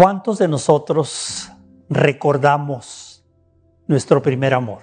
¿Cuántos 0.00 0.38
de 0.38 0.46
nosotros 0.46 1.50
recordamos 1.88 3.26
nuestro 3.88 4.22
primer 4.22 4.54
amor? 4.54 4.82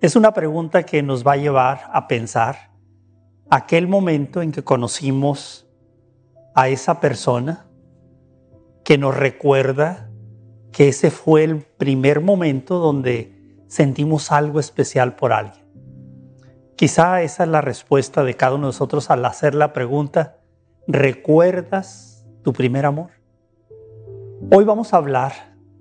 Es 0.00 0.16
una 0.16 0.34
pregunta 0.34 0.82
que 0.82 1.04
nos 1.04 1.24
va 1.24 1.34
a 1.34 1.36
llevar 1.36 1.82
a 1.92 2.08
pensar 2.08 2.72
aquel 3.48 3.86
momento 3.86 4.42
en 4.42 4.50
que 4.50 4.64
conocimos 4.64 5.68
a 6.56 6.68
esa 6.68 6.98
persona 6.98 7.68
que 8.82 8.98
nos 8.98 9.16
recuerda 9.16 10.10
que 10.72 10.88
ese 10.88 11.12
fue 11.12 11.44
el 11.44 11.62
primer 11.62 12.20
momento 12.20 12.80
donde 12.80 13.62
sentimos 13.68 14.32
algo 14.32 14.58
especial 14.58 15.14
por 15.14 15.32
alguien. 15.32 15.64
Quizá 16.74 17.22
esa 17.22 17.44
es 17.44 17.48
la 17.50 17.60
respuesta 17.60 18.24
de 18.24 18.34
cada 18.34 18.56
uno 18.56 18.66
de 18.66 18.70
nosotros 18.70 19.10
al 19.10 19.24
hacer 19.24 19.54
la 19.54 19.72
pregunta, 19.72 20.40
¿recuerdas 20.88 22.26
tu 22.42 22.52
primer 22.52 22.84
amor? 22.84 23.17
Hoy 24.40 24.64
vamos 24.64 24.94
a 24.94 24.98
hablar 24.98 25.32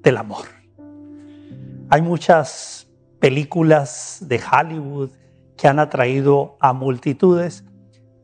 del 0.02 0.18
amor. 0.18 0.46
Hay 1.90 2.02
muchas 2.02 2.88
películas 3.20 4.18
de 4.22 4.42
Hollywood 4.42 5.12
que 5.56 5.68
han 5.68 5.80
atraído 5.80 6.58
a 6.60 6.74
multitudes 6.74 7.64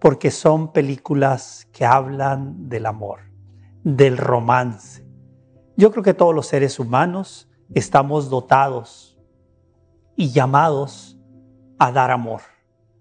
porque 0.02 0.32
son 0.32 0.74
películas 0.74 1.68
que 1.72 1.86
hablan 1.86 2.68
del 2.68 2.88
amor, 2.88 3.20
del 3.84 4.18
romance. 4.18 5.06
Yo 5.78 5.92
creo 5.92 6.04
que 6.04 6.16
todos 6.16 6.36
los 6.36 6.48
seres 6.48 6.78
humanos 6.78 7.48
estamos 7.74 8.30
dotados 8.30 9.18
y 10.18 10.32
llamados 10.32 11.18
a 11.78 11.92
dar 11.92 12.12
amor, 12.12 12.42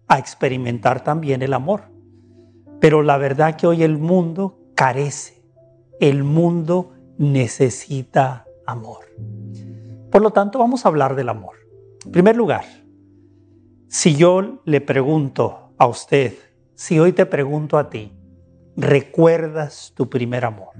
a 0.06 0.18
experimentar 0.18 1.02
también 1.02 1.42
el 1.42 1.54
amor. 1.54 1.90
Pero 2.78 3.02
la 3.02 3.16
verdad 3.16 3.56
que 3.56 3.66
hoy 3.66 3.82
el 3.82 3.98
mundo 3.98 4.60
carece, 4.76 5.42
el 5.98 6.24
mundo 6.24 6.92
necesita 7.22 8.44
amor. 8.66 9.06
Por 10.10 10.22
lo 10.22 10.32
tanto, 10.32 10.58
vamos 10.58 10.84
a 10.84 10.88
hablar 10.88 11.14
del 11.14 11.28
amor. 11.28 11.54
En 12.04 12.10
primer 12.10 12.36
lugar, 12.36 12.64
si 13.86 14.16
yo 14.16 14.60
le 14.64 14.80
pregunto 14.80 15.72
a 15.78 15.86
usted, 15.86 16.34
si 16.74 16.98
hoy 16.98 17.12
te 17.12 17.24
pregunto 17.24 17.78
a 17.78 17.88
ti, 17.88 18.12
¿recuerdas 18.76 19.92
tu 19.94 20.10
primer 20.10 20.44
amor? 20.44 20.74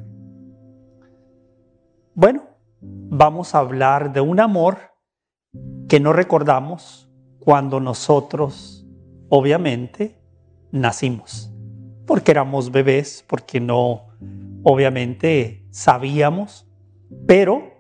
Bueno, 2.15 2.43
vamos 2.81 3.55
a 3.55 3.59
hablar 3.59 4.13
de 4.13 4.21
un 4.21 4.41
amor 4.41 4.79
que 5.89 6.01
no 6.01 6.13
recordamos 6.13 7.09
cuando 7.39 7.79
nosotros, 7.79 8.85
obviamente, 9.29 10.19
nacimos, 10.73 11.53
porque 12.05 12.33
éramos 12.33 12.73
bebés, 12.73 13.25
porque 13.29 13.61
no, 13.61 14.09
obviamente, 14.65 15.62
sabíamos, 15.73 16.69
pero 17.27 17.73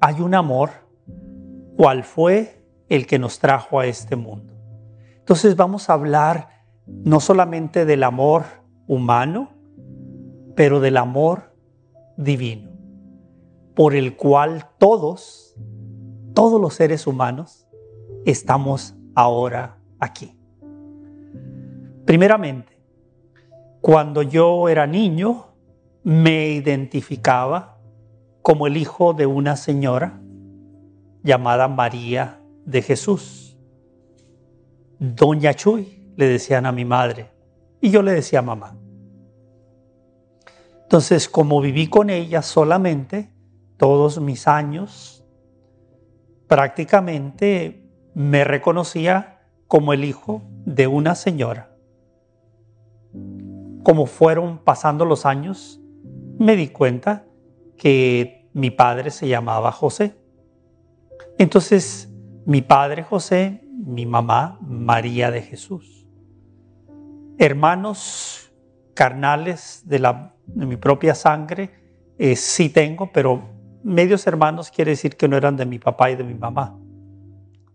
hay 0.00 0.20
un 0.20 0.34
amor, 0.34 0.70
cual 1.76 2.04
fue 2.04 2.66
el 2.88 3.06
que 3.06 3.18
nos 3.18 3.38
trajo 3.38 3.80
a 3.80 3.86
este 3.86 4.16
mundo. 4.16 4.52
Entonces 5.18 5.56
vamos 5.56 5.88
a 5.88 5.94
hablar 5.94 6.48
no 6.86 7.20
solamente 7.20 7.86
del 7.86 8.02
amor 8.02 8.42
humano, 8.86 9.52
pero 10.56 10.80
del 10.80 10.96
amor 10.96 11.54
divino, 12.16 12.70
por 13.74 13.94
el 13.94 14.16
cual 14.16 14.66
todos, 14.78 15.54
todos 16.34 16.60
los 16.60 16.74
seres 16.74 17.06
humanos, 17.06 17.68
estamos 18.26 18.96
ahora 19.14 19.78
aquí. 20.00 20.36
Primeramente, 22.04 22.76
cuando 23.80 24.22
yo 24.22 24.68
era 24.68 24.86
niño, 24.86 25.51
me 26.04 26.48
identificaba 26.48 27.78
como 28.42 28.66
el 28.66 28.76
hijo 28.76 29.14
de 29.14 29.26
una 29.26 29.56
señora 29.56 30.20
llamada 31.22 31.68
María 31.68 32.40
de 32.64 32.82
Jesús. 32.82 33.56
Doña 34.98 35.54
Chuy, 35.54 36.12
le 36.16 36.26
decían 36.26 36.66
a 36.66 36.72
mi 36.72 36.84
madre, 36.84 37.30
y 37.80 37.90
yo 37.90 38.02
le 38.02 38.12
decía 38.12 38.42
mamá. 38.42 38.76
Entonces, 40.82 41.28
como 41.28 41.60
viví 41.60 41.88
con 41.88 42.10
ella 42.10 42.42
solamente 42.42 43.30
todos 43.78 44.20
mis 44.20 44.46
años, 44.46 45.24
prácticamente 46.46 47.88
me 48.14 48.44
reconocía 48.44 49.40
como 49.68 49.92
el 49.92 50.04
hijo 50.04 50.42
de 50.66 50.86
una 50.86 51.14
señora. 51.14 51.74
Como 53.82 54.06
fueron 54.06 54.58
pasando 54.58 55.04
los 55.04 55.24
años, 55.24 55.81
me 56.42 56.56
di 56.56 56.68
cuenta 56.68 57.24
que 57.76 58.50
mi 58.52 58.70
padre 58.70 59.10
se 59.10 59.28
llamaba 59.28 59.70
José. 59.70 60.16
Entonces, 61.38 62.12
mi 62.44 62.62
padre 62.62 63.04
José, 63.04 63.62
mi 63.70 64.06
mamá 64.06 64.58
María 64.60 65.30
de 65.30 65.42
Jesús. 65.42 66.08
Hermanos 67.38 68.52
carnales 68.94 69.82
de, 69.86 70.00
la, 70.00 70.34
de 70.46 70.66
mi 70.66 70.76
propia 70.76 71.14
sangre, 71.14 71.70
eh, 72.18 72.34
sí 72.34 72.68
tengo, 72.68 73.10
pero 73.12 73.42
medios 73.84 74.26
hermanos 74.26 74.70
quiere 74.70 74.90
decir 74.90 75.16
que 75.16 75.28
no 75.28 75.36
eran 75.36 75.56
de 75.56 75.64
mi 75.64 75.78
papá 75.78 76.10
y 76.10 76.16
de 76.16 76.24
mi 76.24 76.34
mamá. 76.34 76.76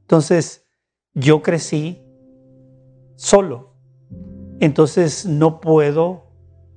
Entonces, 0.02 0.68
yo 1.14 1.42
crecí 1.42 2.02
solo. 3.16 3.76
Entonces, 4.60 5.26
no 5.26 5.62
puedo 5.62 6.27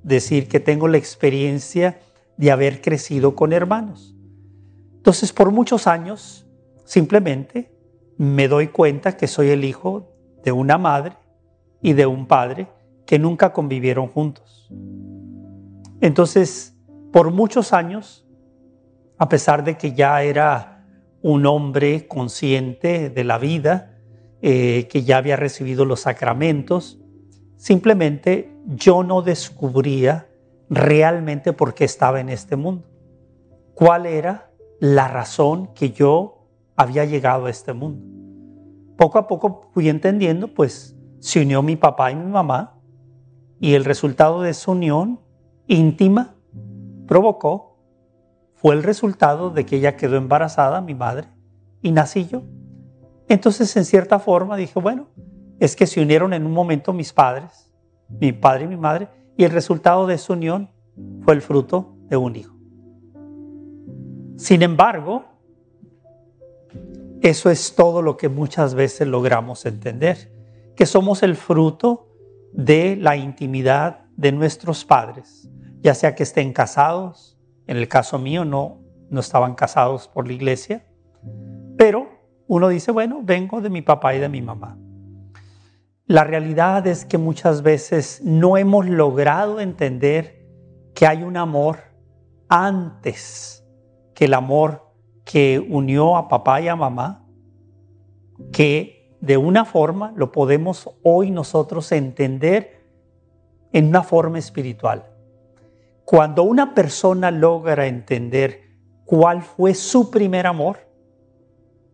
decir 0.02 0.48
que 0.48 0.60
tengo 0.60 0.88
la 0.88 0.98
experiencia 0.98 2.00
de 2.36 2.50
haber 2.50 2.80
crecido 2.80 3.34
con 3.34 3.52
hermanos. 3.52 4.14
Entonces, 4.96 5.32
por 5.32 5.50
muchos 5.50 5.86
años, 5.86 6.46
simplemente 6.84 7.70
me 8.16 8.48
doy 8.48 8.68
cuenta 8.68 9.16
que 9.16 9.26
soy 9.26 9.50
el 9.50 9.64
hijo 9.64 10.12
de 10.44 10.52
una 10.52 10.78
madre 10.78 11.16
y 11.82 11.92
de 11.92 12.06
un 12.06 12.26
padre 12.26 12.68
que 13.06 13.18
nunca 13.18 13.52
convivieron 13.52 14.08
juntos. 14.08 14.70
Entonces, 16.00 16.76
por 17.12 17.30
muchos 17.30 17.72
años, 17.72 18.26
a 19.18 19.28
pesar 19.28 19.64
de 19.64 19.76
que 19.76 19.92
ya 19.92 20.22
era 20.22 20.86
un 21.22 21.44
hombre 21.44 22.06
consciente 22.06 23.10
de 23.10 23.24
la 23.24 23.38
vida, 23.38 23.98
eh, 24.42 24.88
que 24.90 25.02
ya 25.02 25.18
había 25.18 25.36
recibido 25.36 25.84
los 25.84 26.00
sacramentos, 26.00 27.00
Simplemente 27.60 28.50
yo 28.74 29.02
no 29.02 29.22
descubría 29.22 30.28
realmente 30.68 31.52
por 31.52 31.74
qué 31.74 31.84
estaba 31.84 32.20
en 32.20 32.28
este 32.28 32.56
mundo. 32.56 32.88
¿Cuál 33.74 34.06
era 34.06 34.50
la 34.78 35.08
razón 35.08 35.68
que 35.74 35.90
yo 35.90 36.46
había 36.76 37.04
llegado 37.04 37.46
a 37.46 37.50
este 37.50 37.72
mundo? 37.72 38.06
Poco 38.96 39.18
a 39.18 39.26
poco 39.26 39.70
fui 39.72 39.88
entendiendo, 39.88 40.54
pues 40.54 40.96
se 41.18 41.42
unió 41.42 41.62
mi 41.62 41.76
papá 41.76 42.12
y 42.12 42.16
mi 42.16 42.30
mamá 42.30 42.80
y 43.58 43.74
el 43.74 43.84
resultado 43.84 44.42
de 44.42 44.50
esa 44.50 44.70
unión 44.70 45.20
íntima 45.66 46.34
provocó, 47.06 47.78
fue 48.54 48.74
el 48.74 48.82
resultado 48.82 49.50
de 49.50 49.66
que 49.66 49.76
ella 49.76 49.96
quedó 49.96 50.16
embarazada, 50.16 50.80
mi 50.80 50.94
madre, 50.94 51.28
y 51.82 51.92
nací 51.92 52.26
yo. 52.26 52.42
Entonces, 53.28 53.74
en 53.76 53.84
cierta 53.84 54.18
forma, 54.18 54.56
dije, 54.56 54.78
bueno, 54.78 55.08
es 55.58 55.76
que 55.76 55.86
se 55.86 56.00
unieron 56.00 56.32
en 56.32 56.46
un 56.46 56.52
momento 56.52 56.92
mis 56.92 57.12
padres, 57.12 57.69
mi 58.18 58.32
padre 58.32 58.64
y 58.64 58.68
mi 58.68 58.76
madre, 58.76 59.08
y 59.36 59.44
el 59.44 59.50
resultado 59.50 60.06
de 60.06 60.18
su 60.18 60.32
unión 60.32 60.70
fue 61.22 61.34
el 61.34 61.42
fruto 61.42 61.94
de 62.08 62.16
un 62.16 62.36
hijo. 62.36 62.54
Sin 64.36 64.62
embargo, 64.62 65.24
eso 67.20 67.50
es 67.50 67.74
todo 67.74 68.02
lo 68.02 68.16
que 68.16 68.28
muchas 68.28 68.74
veces 68.74 69.06
logramos 69.06 69.66
entender, 69.66 70.32
que 70.74 70.86
somos 70.86 71.22
el 71.22 71.36
fruto 71.36 72.08
de 72.52 72.96
la 72.96 73.16
intimidad 73.16 74.06
de 74.16 74.32
nuestros 74.32 74.84
padres, 74.84 75.48
ya 75.82 75.94
sea 75.94 76.14
que 76.14 76.22
estén 76.22 76.52
casados, 76.52 77.38
en 77.66 77.76
el 77.76 77.88
caso 77.88 78.18
mío 78.18 78.44
no, 78.44 78.80
no 79.10 79.20
estaban 79.20 79.54
casados 79.54 80.08
por 80.08 80.26
la 80.26 80.32
iglesia, 80.32 80.86
pero 81.76 82.08
uno 82.46 82.68
dice, 82.68 82.90
bueno, 82.90 83.20
vengo 83.22 83.60
de 83.60 83.70
mi 83.70 83.82
papá 83.82 84.14
y 84.14 84.18
de 84.18 84.28
mi 84.28 84.42
mamá. 84.42 84.76
La 86.10 86.24
realidad 86.24 86.88
es 86.88 87.04
que 87.04 87.18
muchas 87.18 87.62
veces 87.62 88.20
no 88.24 88.56
hemos 88.56 88.88
logrado 88.88 89.60
entender 89.60 90.44
que 90.92 91.06
hay 91.06 91.22
un 91.22 91.36
amor 91.36 91.78
antes 92.48 93.64
que 94.12 94.24
el 94.24 94.34
amor 94.34 94.90
que 95.24 95.64
unió 95.70 96.16
a 96.16 96.26
papá 96.26 96.60
y 96.62 96.66
a 96.66 96.74
mamá, 96.74 97.28
que 98.50 99.16
de 99.20 99.36
una 99.36 99.64
forma 99.64 100.12
lo 100.16 100.32
podemos 100.32 100.90
hoy 101.04 101.30
nosotros 101.30 101.92
entender 101.92 102.84
en 103.72 103.86
una 103.86 104.02
forma 104.02 104.40
espiritual. 104.40 105.06
Cuando 106.04 106.42
una 106.42 106.74
persona 106.74 107.30
logra 107.30 107.86
entender 107.86 108.62
cuál 109.04 109.42
fue 109.42 109.74
su 109.74 110.10
primer 110.10 110.48
amor, 110.48 110.88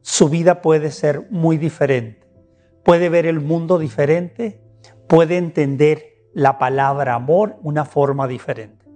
su 0.00 0.30
vida 0.30 0.62
puede 0.62 0.90
ser 0.90 1.30
muy 1.30 1.58
diferente. 1.58 2.25
Puede 2.86 3.08
ver 3.08 3.26
el 3.26 3.40
mundo 3.40 3.80
diferente, 3.80 4.60
puede 5.08 5.38
entender 5.38 6.04
la 6.32 6.56
palabra 6.56 7.14
amor 7.14 7.56
una 7.64 7.84
forma 7.84 8.28
diferente. 8.28 8.86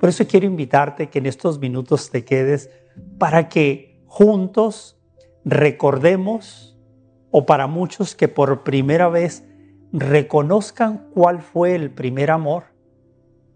Por 0.00 0.08
eso 0.08 0.26
quiero 0.26 0.44
invitarte 0.44 1.08
que 1.08 1.20
en 1.20 1.26
estos 1.26 1.60
minutos 1.60 2.10
te 2.10 2.24
quedes 2.24 2.68
para 3.16 3.48
que 3.48 4.02
juntos 4.06 5.00
recordemos, 5.44 6.76
o 7.30 7.46
para 7.46 7.68
muchos 7.68 8.16
que 8.16 8.26
por 8.26 8.64
primera 8.64 9.08
vez 9.08 9.44
reconozcan 9.92 11.08
cuál 11.14 11.40
fue 11.40 11.76
el 11.76 11.92
primer 11.92 12.32
amor 12.32 12.64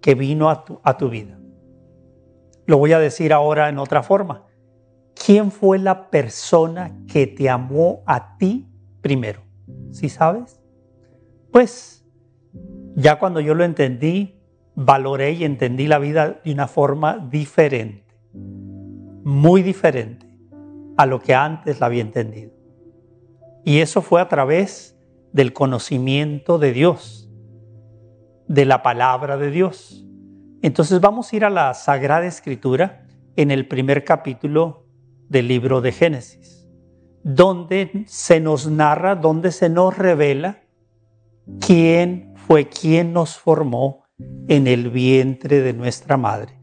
que 0.00 0.14
vino 0.14 0.48
a 0.48 0.64
tu, 0.64 0.80
a 0.84 0.96
tu 0.96 1.08
vida. 1.08 1.40
Lo 2.66 2.78
voy 2.78 2.92
a 2.92 3.00
decir 3.00 3.32
ahora 3.32 3.68
en 3.68 3.80
otra 3.80 4.04
forma. 4.04 4.46
¿Quién 5.26 5.50
fue 5.50 5.80
la 5.80 6.08
persona 6.08 6.96
que 7.12 7.26
te 7.26 7.50
amó 7.50 8.04
a 8.06 8.36
ti 8.38 8.68
primero? 9.00 9.51
¿Sí 9.90 10.08
sabes? 10.08 10.60
Pues 11.50 12.04
ya 12.94 13.18
cuando 13.18 13.40
yo 13.40 13.54
lo 13.54 13.64
entendí, 13.64 14.40
valoré 14.74 15.32
y 15.32 15.44
entendí 15.44 15.86
la 15.86 15.98
vida 15.98 16.40
de 16.44 16.52
una 16.52 16.66
forma 16.66 17.28
diferente, 17.30 18.14
muy 18.32 19.62
diferente 19.62 20.26
a 20.96 21.06
lo 21.06 21.20
que 21.20 21.34
antes 21.34 21.80
la 21.80 21.86
había 21.86 22.02
entendido. 22.02 22.52
Y 23.64 23.78
eso 23.78 24.02
fue 24.02 24.20
a 24.20 24.28
través 24.28 24.98
del 25.32 25.52
conocimiento 25.52 26.58
de 26.58 26.72
Dios, 26.72 27.30
de 28.48 28.64
la 28.64 28.82
palabra 28.82 29.36
de 29.36 29.50
Dios. 29.50 30.04
Entonces 30.62 31.00
vamos 31.00 31.32
a 31.32 31.36
ir 31.36 31.44
a 31.44 31.50
la 31.50 31.74
Sagrada 31.74 32.26
Escritura 32.26 33.06
en 33.36 33.50
el 33.50 33.66
primer 33.66 34.04
capítulo 34.04 34.86
del 35.28 35.48
libro 35.48 35.80
de 35.80 35.92
Génesis, 35.92 36.61
donde 37.24 38.04
se 38.06 38.40
nos 38.40 38.66
narra, 38.66 39.14
donde 39.14 39.52
se 39.52 39.68
nos 39.68 39.96
revela 39.96 40.62
quién 41.60 42.34
fue 42.46 42.68
quien 42.68 43.12
nos 43.12 43.36
formó 43.36 44.04
en 44.48 44.66
el 44.66 44.90
vientre 44.90 45.60
de 45.60 45.72
nuestra 45.72 46.16
madre, 46.16 46.58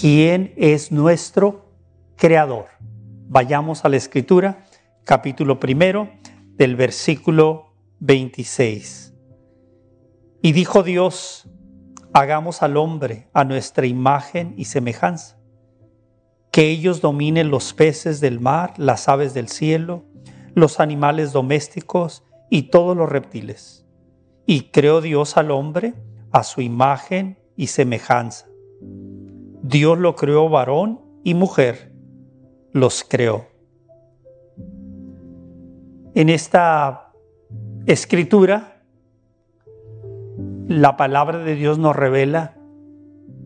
quién 0.00 0.52
es 0.56 0.92
nuestro 0.92 1.72
creador. 2.16 2.66
Vayamos 3.26 3.84
a 3.84 3.88
la 3.88 3.96
Escritura, 3.96 4.64
capítulo 5.04 5.58
primero, 5.58 6.10
del 6.56 6.76
versículo 6.76 7.74
26. 8.00 9.14
Y 10.42 10.52
dijo 10.52 10.82
Dios, 10.82 11.48
hagamos 12.12 12.62
al 12.62 12.76
hombre 12.76 13.28
a 13.32 13.44
nuestra 13.44 13.86
imagen 13.86 14.54
y 14.56 14.66
semejanza, 14.66 15.33
que 16.54 16.70
ellos 16.70 17.00
dominen 17.00 17.50
los 17.50 17.74
peces 17.74 18.20
del 18.20 18.38
mar, 18.38 18.74
las 18.76 19.08
aves 19.08 19.34
del 19.34 19.48
cielo, 19.48 20.04
los 20.54 20.78
animales 20.78 21.32
domésticos 21.32 22.22
y 22.48 22.70
todos 22.70 22.96
los 22.96 23.08
reptiles. 23.08 23.84
Y 24.46 24.70
creó 24.70 25.00
Dios 25.00 25.36
al 25.36 25.50
hombre 25.50 25.94
a 26.30 26.44
su 26.44 26.60
imagen 26.60 27.40
y 27.56 27.66
semejanza. 27.66 28.46
Dios 29.62 29.98
lo 29.98 30.14
creó 30.14 30.48
varón 30.48 31.00
y 31.24 31.34
mujer, 31.34 31.92
los 32.70 33.02
creó. 33.02 33.48
En 36.14 36.28
esta 36.28 37.10
escritura 37.86 38.80
la 40.68 40.96
palabra 40.96 41.38
de 41.38 41.56
Dios 41.56 41.80
nos 41.80 41.96
revela 41.96 42.56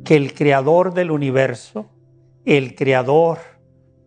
que 0.04 0.16
el 0.16 0.34
creador 0.34 0.92
del 0.92 1.10
universo, 1.10 1.86
el 2.44 2.74
creador 2.74 3.38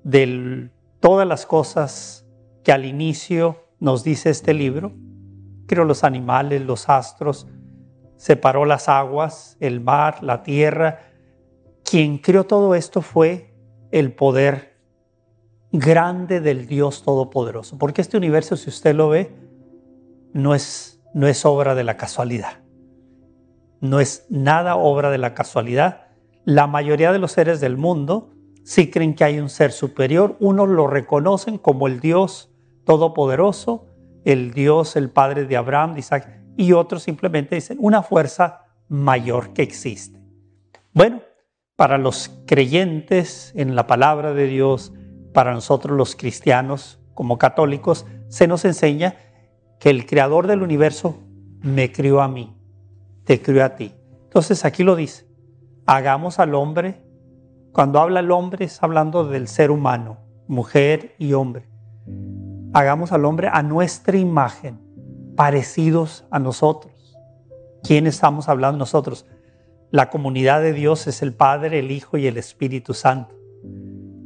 de 0.03 0.69
todas 0.99 1.27
las 1.27 1.45
cosas 1.45 2.25
que 2.63 2.71
al 2.71 2.85
inicio 2.85 3.67
nos 3.79 4.03
dice 4.03 4.29
este 4.29 4.53
libro, 4.53 4.93
creó 5.67 5.85
los 5.85 6.03
animales, 6.03 6.61
los 6.61 6.89
astros, 6.89 7.47
separó 8.17 8.65
las 8.65 8.89
aguas, 8.89 9.57
el 9.59 9.81
mar, 9.81 10.23
la 10.23 10.43
tierra. 10.43 10.99
Quien 11.83 12.17
creó 12.17 12.45
todo 12.45 12.75
esto 12.75 13.01
fue 13.01 13.53
el 13.91 14.13
poder 14.13 14.77
grande 15.71 16.39
del 16.39 16.67
Dios 16.67 17.03
Todopoderoso. 17.03 17.77
Porque 17.77 18.01
este 18.01 18.17
universo, 18.17 18.55
si 18.55 18.69
usted 18.69 18.93
lo 18.93 19.09
ve, 19.09 19.33
no 20.33 20.53
es, 20.53 21.01
no 21.13 21.27
es 21.27 21.45
obra 21.45 21.73
de 21.73 21.83
la 21.83 21.97
casualidad 21.97 22.61
no 23.81 23.99
es 23.99 24.25
nada 24.29 24.75
obra 24.75 25.09
de 25.09 25.17
la 25.17 25.33
casualidad. 25.33 26.05
La 26.45 26.67
mayoría 26.67 27.11
de 27.11 27.19
los 27.19 27.31
seres 27.31 27.61
del 27.61 27.77
mundo 27.77 28.31
sí 28.63 28.89
creen 28.89 29.15
que 29.15 29.23
hay 29.23 29.39
un 29.39 29.49
ser 29.49 29.71
superior. 29.71 30.37
Unos 30.39 30.69
lo 30.69 30.87
reconocen 30.87 31.57
como 31.57 31.87
el 31.87 31.99
Dios 31.99 32.51
Todopoderoso, 32.85 33.87
el 34.25 34.51
Dios, 34.51 34.95
el 34.95 35.09
Padre 35.09 35.45
de 35.45 35.57
Abraham, 35.57 35.93
de 35.93 35.99
Isaac, 35.99 36.41
y 36.57 36.73
otros 36.73 37.03
simplemente 37.03 37.55
dicen 37.55 37.77
una 37.79 38.01
fuerza 38.01 38.65
mayor 38.87 39.53
que 39.53 39.61
existe. 39.61 40.19
Bueno, 40.93 41.21
para 41.75 41.97
los 41.97 42.29
creyentes 42.47 43.53
en 43.55 43.75
la 43.75 43.87
palabra 43.87 44.33
de 44.33 44.47
Dios, 44.47 44.93
para 45.33 45.53
nosotros 45.53 45.95
los 45.97 46.15
cristianos 46.15 46.99
como 47.13 47.37
católicos, 47.37 48.05
se 48.29 48.47
nos 48.47 48.65
enseña 48.65 49.15
que 49.79 49.89
el 49.89 50.05
creador 50.05 50.47
del 50.47 50.63
universo 50.63 51.19
me 51.61 51.91
crió 51.91 52.21
a 52.21 52.27
mí 52.27 52.57
te 53.23 53.41
crió 53.41 53.63
a 53.63 53.75
ti. 53.75 53.93
Entonces 54.23 54.65
aquí 54.65 54.83
lo 54.83 54.95
dice, 54.95 55.25
hagamos 55.85 56.39
al 56.39 56.55
hombre, 56.55 57.01
cuando 57.71 57.99
habla 57.99 58.19
el 58.19 58.31
hombre 58.31 58.65
es 58.65 58.81
hablando 58.83 59.25
del 59.25 59.47
ser 59.47 59.71
humano, 59.71 60.17
mujer 60.47 61.15
y 61.17 61.33
hombre. 61.33 61.69
Hagamos 62.73 63.11
al 63.11 63.25
hombre 63.25 63.49
a 63.51 63.63
nuestra 63.63 64.17
imagen, 64.17 64.79
parecidos 65.35 66.25
a 66.31 66.39
nosotros. 66.39 67.17
¿Quién 67.83 68.07
estamos 68.07 68.49
hablando 68.49 68.77
nosotros? 68.77 69.25
La 69.89 70.09
comunidad 70.09 70.61
de 70.61 70.73
Dios 70.73 71.07
es 71.07 71.21
el 71.21 71.33
Padre, 71.33 71.79
el 71.79 71.91
Hijo 71.91 72.17
y 72.17 72.27
el 72.27 72.37
Espíritu 72.37 72.93
Santo. 72.93 73.35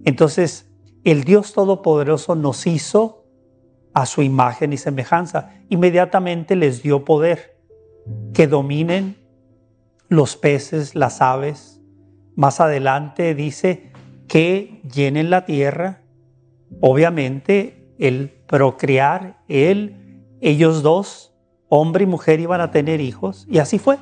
Entonces, 0.03 0.69
el 1.03 1.23
Dios 1.23 1.53
Todopoderoso 1.53 2.35
nos 2.35 2.67
hizo 2.67 3.25
a 3.93 4.05
su 4.05 4.21
imagen 4.21 4.73
y 4.73 4.77
semejanza. 4.77 5.51
Inmediatamente 5.69 6.55
les 6.55 6.83
dio 6.83 7.05
poder 7.05 7.57
que 8.33 8.45
dominen 8.47 9.17
los 10.09 10.37
peces, 10.37 10.95
las 10.95 11.21
aves. 11.21 11.81
Más 12.35 12.59
adelante 12.59 13.35
dice 13.35 13.91
que 14.27 14.81
llenen 14.93 15.29
la 15.29 15.45
tierra. 15.45 16.01
Obviamente 16.81 17.93
el 17.97 18.29
procrear, 18.29 19.41
él, 19.47 20.23
ellos 20.41 20.83
dos, 20.83 21.33
hombre 21.69 22.03
y 22.03 22.07
mujer, 22.07 22.39
iban 22.39 22.61
a 22.61 22.71
tener 22.71 23.01
hijos 23.01 23.47
y 23.49 23.59
así 23.59 23.79
fue. 23.79 23.97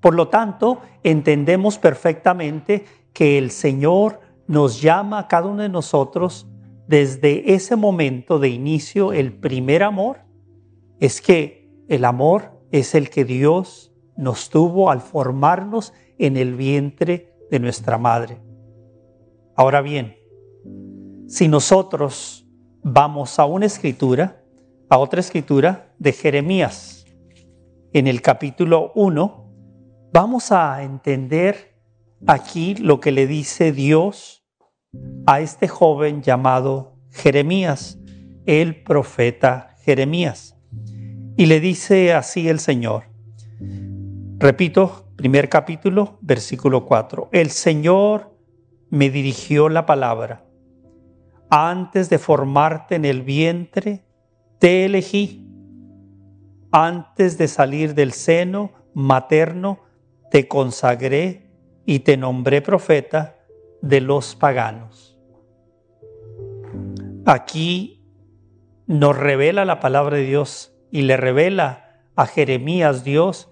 Por 0.00 0.14
lo 0.14 0.28
tanto, 0.28 0.80
entendemos 1.02 1.78
perfectamente 1.78 2.84
que 3.12 3.38
el 3.38 3.50
Señor 3.50 4.20
nos 4.46 4.80
llama 4.80 5.18
a 5.18 5.28
cada 5.28 5.48
uno 5.48 5.62
de 5.62 5.68
nosotros 5.68 6.46
desde 6.86 7.54
ese 7.54 7.76
momento 7.76 8.38
de 8.38 8.48
inicio, 8.48 9.12
el 9.12 9.32
primer 9.32 9.82
amor, 9.82 10.18
es 11.00 11.20
que 11.20 11.68
el 11.88 12.04
amor 12.04 12.52
es 12.70 12.94
el 12.94 13.10
que 13.10 13.24
Dios 13.24 13.92
nos 14.16 14.50
tuvo 14.50 14.90
al 14.90 15.00
formarnos 15.00 15.92
en 16.18 16.36
el 16.36 16.54
vientre 16.54 17.34
de 17.50 17.60
nuestra 17.60 17.98
madre. 17.98 18.40
Ahora 19.54 19.80
bien, 19.80 20.16
si 21.28 21.48
nosotros 21.48 22.46
vamos 22.82 23.38
a 23.38 23.46
una 23.46 23.66
escritura, 23.66 24.42
a 24.88 24.98
otra 24.98 25.20
escritura 25.20 25.94
de 25.98 26.12
Jeremías, 26.12 27.04
en 27.92 28.06
el 28.06 28.20
capítulo 28.22 28.92
1, 28.94 29.50
vamos 30.12 30.52
a 30.52 30.82
entender 30.82 31.80
aquí 32.26 32.74
lo 32.74 33.00
que 33.00 33.12
le 33.12 33.26
dice 33.26 33.72
Dios 33.72 34.44
a 35.26 35.40
este 35.40 35.68
joven 35.68 36.22
llamado 36.22 36.96
Jeremías, 37.10 37.98
el 38.44 38.82
profeta 38.82 39.76
Jeremías. 39.82 40.56
Y 41.36 41.46
le 41.46 41.60
dice 41.60 42.12
así 42.12 42.48
el 42.48 42.60
Señor. 42.60 43.15
Repito, 44.46 45.08
primer 45.16 45.48
capítulo, 45.48 46.18
versículo 46.20 46.86
4. 46.86 47.30
El 47.32 47.50
Señor 47.50 48.32
me 48.90 49.10
dirigió 49.10 49.68
la 49.68 49.86
palabra. 49.86 50.44
Antes 51.50 52.10
de 52.10 52.18
formarte 52.18 52.94
en 52.94 53.04
el 53.04 53.22
vientre, 53.22 54.04
te 54.60 54.84
elegí. 54.84 55.44
Antes 56.70 57.38
de 57.38 57.48
salir 57.48 57.96
del 57.96 58.12
seno 58.12 58.70
materno, 58.94 59.80
te 60.30 60.46
consagré 60.46 61.50
y 61.84 61.98
te 61.98 62.16
nombré 62.16 62.62
profeta 62.62 63.38
de 63.82 64.00
los 64.00 64.36
paganos. 64.36 65.18
aquí 67.24 68.00
nos 68.86 69.16
revela 69.18 69.64
la 69.64 69.80
palabra 69.80 70.18
de 70.18 70.22
Dios 70.22 70.72
y 70.92 71.02
le 71.02 71.16
revela 71.16 72.04
a 72.14 72.26
Jeremías 72.26 73.02
Dios 73.02 73.50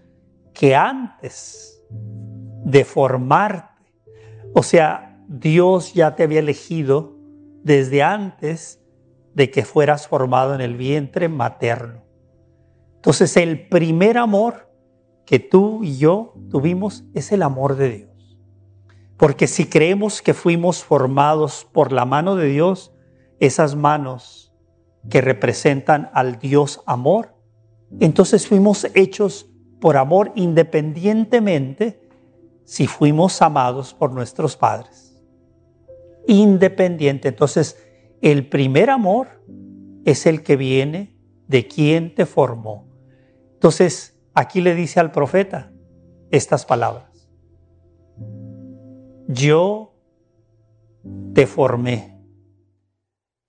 que 0.55 0.75
antes 0.75 1.83
de 2.65 2.85
formarte, 2.85 3.93
o 4.55 4.63
sea, 4.63 5.23
Dios 5.29 5.93
ya 5.93 6.15
te 6.17 6.23
había 6.23 6.39
elegido 6.39 7.19
desde 7.63 8.03
antes 8.03 8.81
de 9.35 9.51
que 9.51 9.65
fueras 9.65 10.07
formado 10.07 10.55
en 10.55 10.61
el 10.61 10.77
vientre 10.77 11.29
materno. 11.29 12.05
Entonces 12.97 13.37
el 13.37 13.69
primer 13.69 14.17
amor 14.17 14.71
que 15.27 15.39
tú 15.39 15.83
y 15.83 15.99
yo 15.99 16.35
tuvimos 16.51 17.05
es 17.15 17.33
el 17.33 17.43
amor 17.43 17.77
de 17.77 17.91
Dios. 17.91 18.39
Porque 19.17 19.47
si 19.47 19.67
creemos 19.67 20.23
que 20.23 20.35
fuimos 20.35 20.85
formados 20.85 21.67
por 21.73 21.93
la 21.93 22.05
mano 22.05 22.37
de 22.37 22.47
Dios, 22.47 22.93
esas 23.41 23.75
manos 23.75 24.53
que 25.11 25.21
representan 25.21 26.11
al 26.15 26.39
Dios 26.39 26.83
amor, 26.87 27.35
entonces 28.01 28.47
fuimos 28.47 28.87
hechos 28.95 29.51
por 29.85 29.99
amor 29.99 30.33
independientemente 30.35 32.00
si 32.64 32.87
fuimos 32.87 33.43
amados 33.43 33.93
por 33.93 34.14
nuestros 34.14 34.57
padres. 34.57 35.23
Independiente. 36.26 37.29
Entonces, 37.29 37.76
el 38.23 38.49
primer 38.49 38.88
amor 38.88 39.45
es 40.07 40.25
el 40.25 40.43
que 40.43 40.57
viene 40.57 41.19
de 41.49 41.69
quien 41.69 42.14
te 42.14 42.25
formó. 42.25 42.87
Entonces, 43.53 44.19
aquí 44.33 44.62
le 44.62 44.75
dice 44.75 45.00
al 45.00 45.12
profeta 45.12 45.71
estas 46.31 46.64
palabras. 46.64 47.29
Yo 49.29 49.93
te 51.35 51.47
formé 51.47 52.23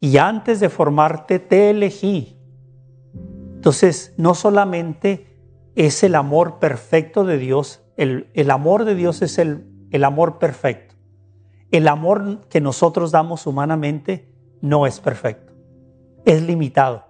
y 0.02 0.18
antes 0.18 0.60
de 0.60 0.68
formarte 0.68 1.40
te 1.40 1.70
elegí. 1.70 2.38
Entonces, 3.54 4.14
no 4.18 4.36
solamente 4.36 5.34
es 5.76 6.04
el 6.04 6.16
amor 6.16 6.60
perfecto 6.60 7.26
de 7.26 7.38
Dios, 7.38 7.84
el, 7.98 8.30
el 8.34 8.52
amor 8.52 8.86
de 8.86 8.96
Dios 8.96 9.22
es 9.22 9.38
el, 9.38 9.66
el 9.92 10.04
amor 10.04 10.40
perfecto. 10.40 10.96
El 11.72 11.88
amor 11.88 12.48
que 12.48 12.62
nosotros 12.62 13.12
damos 13.12 13.48
humanamente 13.48 14.32
no 14.62 14.88
es 14.88 15.00
perfecto, 15.00 15.54
es 16.26 16.42
limitado, 16.42 17.06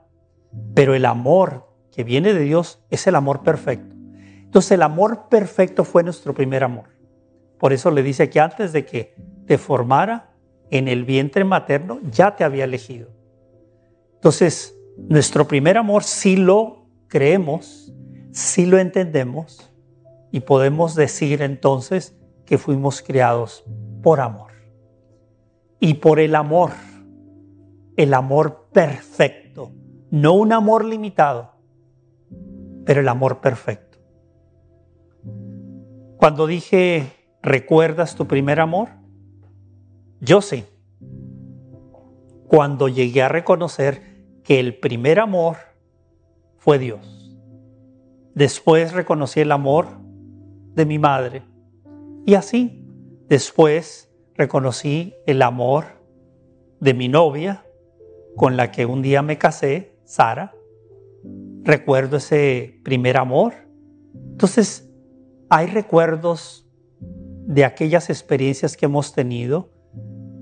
pero 0.73 0.95
el 0.95 1.05
amor 1.05 1.67
que 1.91 2.03
viene 2.03 2.33
de 2.33 2.41
Dios 2.41 2.83
es 2.89 3.05
el 3.07 3.15
amor 3.15 3.43
perfecto. 3.43 3.95
Entonces 4.43 4.71
el 4.71 4.81
amor 4.81 5.27
perfecto 5.29 5.83
fue 5.83 6.03
nuestro 6.03 6.33
primer 6.33 6.63
amor. 6.63 6.85
Por 7.59 7.73
eso 7.73 7.91
le 7.91 8.03
dice 8.03 8.29
que 8.29 8.39
antes 8.39 8.73
de 8.73 8.85
que 8.85 9.15
te 9.45 9.57
formara 9.57 10.33
en 10.71 10.87
el 10.87 11.05
vientre 11.05 11.43
materno, 11.43 11.99
ya 12.11 12.35
te 12.35 12.43
había 12.43 12.63
elegido. 12.63 13.09
Entonces, 14.15 14.75
nuestro 14.97 15.47
primer 15.47 15.77
amor 15.77 16.03
sí 16.03 16.35
lo 16.35 16.87
creemos, 17.07 17.93
sí 18.35 18.67
lo 18.67 18.77
entendemos 18.77 19.71
y 20.31 20.41
podemos 20.41 20.93
decir 20.93 21.41
entonces 21.41 22.15
que 22.45 22.59
fuimos 22.59 23.01
creados 23.01 23.63
por 24.03 24.21
amor. 24.21 24.51
Y 25.79 25.95
por 25.95 26.19
el 26.19 26.35
amor 26.35 26.71
el 27.95 28.13
amor 28.13 28.67
perfecto, 28.71 29.71
no 30.11 30.33
un 30.33 30.51
amor 30.51 30.83
limitado, 30.85 31.53
pero 32.85 33.01
el 33.01 33.07
amor 33.07 33.39
perfecto. 33.39 33.97
Cuando 36.17 36.47
dije, 36.47 37.11
¿recuerdas 37.41 38.15
tu 38.15 38.27
primer 38.27 38.59
amor? 38.59 38.89
Yo 40.19 40.41
sí. 40.41 40.65
Cuando 42.47 42.87
llegué 42.89 43.21
a 43.21 43.29
reconocer 43.29 44.01
que 44.43 44.59
el 44.59 44.77
primer 44.77 45.19
amor 45.19 45.57
fue 46.57 46.79
Dios. 46.79 47.14
Después 48.35 48.91
reconocí 48.91 49.39
el 49.39 49.53
amor 49.53 49.87
de 50.73 50.85
mi 50.85 50.99
madre. 50.99 51.43
Y 52.25 52.33
así, 52.33 52.85
después 53.29 54.11
reconocí 54.33 55.15
el 55.25 55.41
amor 55.41 55.85
de 56.81 56.93
mi 56.93 57.07
novia 57.07 57.65
con 58.35 58.57
la 58.57 58.71
que 58.71 58.85
un 58.85 59.01
día 59.01 59.21
me 59.21 59.37
casé, 59.37 59.97
Sara. 60.03 60.53
Recuerdo 61.63 62.17
ese 62.17 62.81
primer 62.83 63.15
amor. 63.15 63.53
Entonces, 64.13 64.91
hay 65.49 65.67
recuerdos 65.67 66.69
de 66.99 67.63
aquellas 67.63 68.09
experiencias 68.09 68.75
que 68.75 68.87
hemos 68.87 69.13
tenido 69.13 69.71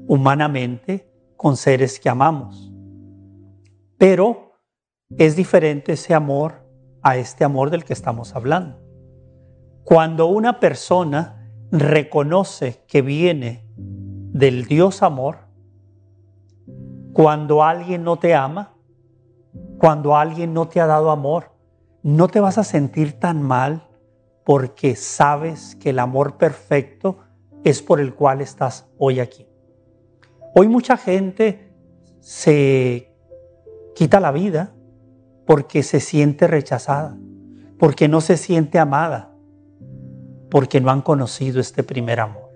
humanamente 0.07 1.13
con 1.37 1.57
seres 1.57 1.99
que 1.99 2.09
amamos. 2.09 2.73
Pero 3.99 4.57
es 5.15 5.35
diferente 5.35 5.93
ese 5.93 6.15
amor 6.15 6.62
a 7.03 7.17
este 7.17 7.43
amor 7.43 7.69
del 7.69 7.83
que 7.83 7.93
estamos 7.93 8.35
hablando. 8.35 8.79
Cuando 9.83 10.27
una 10.27 10.59
persona 10.59 11.51
reconoce 11.69 12.83
que 12.87 13.01
viene 13.01 13.67
del 13.75 14.65
Dios 14.65 15.03
amor, 15.03 15.39
cuando 17.11 17.63
alguien 17.63 18.03
no 18.03 18.17
te 18.17 18.33
ama, 18.33 18.73
cuando 19.77 20.15
alguien 20.15 20.53
no 20.53 20.67
te 20.67 20.79
ha 20.79 20.87
dado 20.87 21.11
amor, 21.11 21.51
no 22.01 22.27
te 22.27 22.39
vas 22.39 22.57
a 22.57 22.63
sentir 22.63 23.19
tan 23.19 23.41
mal 23.41 23.87
porque 24.43 24.95
sabes 24.95 25.75
que 25.75 25.91
el 25.91 25.99
amor 25.99 26.37
perfecto 26.37 27.19
es 27.63 27.81
por 27.81 27.99
el 27.99 28.13
cual 28.13 28.41
estás 28.41 28.87
hoy 28.97 29.19
aquí. 29.19 29.47
Hoy 30.55 30.67
mucha 30.67 30.97
gente 30.97 31.73
se 32.19 33.13
quita 33.95 34.19
la 34.19 34.31
vida 34.31 34.73
porque 35.45 35.83
se 35.83 35.99
siente 35.99 36.47
rechazada, 36.47 37.17
porque 37.77 38.07
no 38.07 38.21
se 38.21 38.37
siente 38.37 38.79
amada, 38.79 39.35
porque 40.49 40.79
no 40.79 40.91
han 40.91 41.01
conocido 41.01 41.59
este 41.59 41.83
primer 41.83 42.19
amor. 42.19 42.49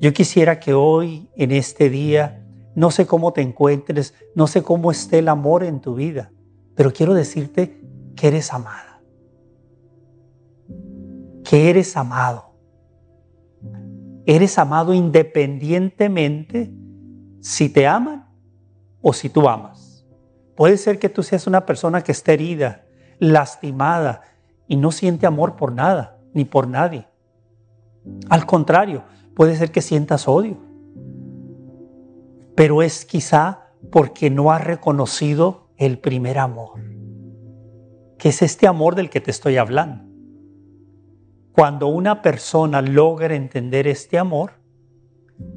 Yo 0.00 0.12
quisiera 0.12 0.60
que 0.60 0.74
hoy, 0.74 1.28
en 1.34 1.50
este 1.50 1.90
día, 1.90 2.44
no 2.74 2.90
sé 2.90 3.06
cómo 3.06 3.32
te 3.32 3.42
encuentres, 3.42 4.14
no 4.34 4.46
sé 4.46 4.62
cómo 4.62 4.90
esté 4.90 5.18
el 5.18 5.28
amor 5.28 5.64
en 5.64 5.80
tu 5.80 5.94
vida, 5.94 6.30
pero 6.76 6.92
quiero 6.92 7.14
decirte 7.14 7.80
que 8.14 8.28
eres 8.28 8.52
amada, 8.52 9.00
que 11.44 11.70
eres 11.70 11.96
amado. 11.96 12.48
Eres 14.26 14.58
amado 14.58 14.92
independientemente 14.92 16.70
si 17.40 17.70
te 17.70 17.86
aman 17.86 18.28
o 19.00 19.14
si 19.14 19.30
tú 19.30 19.48
amas. 19.48 19.77
Puede 20.58 20.76
ser 20.76 20.98
que 20.98 21.08
tú 21.08 21.22
seas 21.22 21.46
una 21.46 21.64
persona 21.64 22.02
que 22.02 22.12
esté 22.12 22.34
herida, 22.34 22.84
lastimada 23.18 24.20
y 24.66 24.76
no 24.76 24.92
siente 24.92 25.26
amor 25.26 25.56
por 25.56 25.72
nada 25.72 26.18
ni 26.34 26.44
por 26.44 26.68
nadie. 26.68 27.08
Al 28.28 28.44
contrario, 28.44 29.04
puede 29.34 29.56
ser 29.56 29.70
que 29.72 29.80
sientas 29.80 30.28
odio 30.28 30.68
pero 32.58 32.82
es 32.82 33.04
quizá 33.04 33.68
porque 33.92 34.30
no 34.30 34.50
has 34.50 34.64
reconocido 34.64 35.68
el 35.76 36.00
primer 36.00 36.40
amor, 36.40 36.80
que 38.18 38.30
es 38.30 38.42
este 38.42 38.66
amor 38.66 38.96
del 38.96 39.10
que 39.10 39.20
te 39.20 39.30
estoy 39.30 39.58
hablando. 39.58 40.02
Cuando 41.52 41.86
una 41.86 42.20
persona 42.20 42.82
logra 42.82 43.36
entender 43.36 43.86
este 43.86 44.18
amor, 44.18 44.54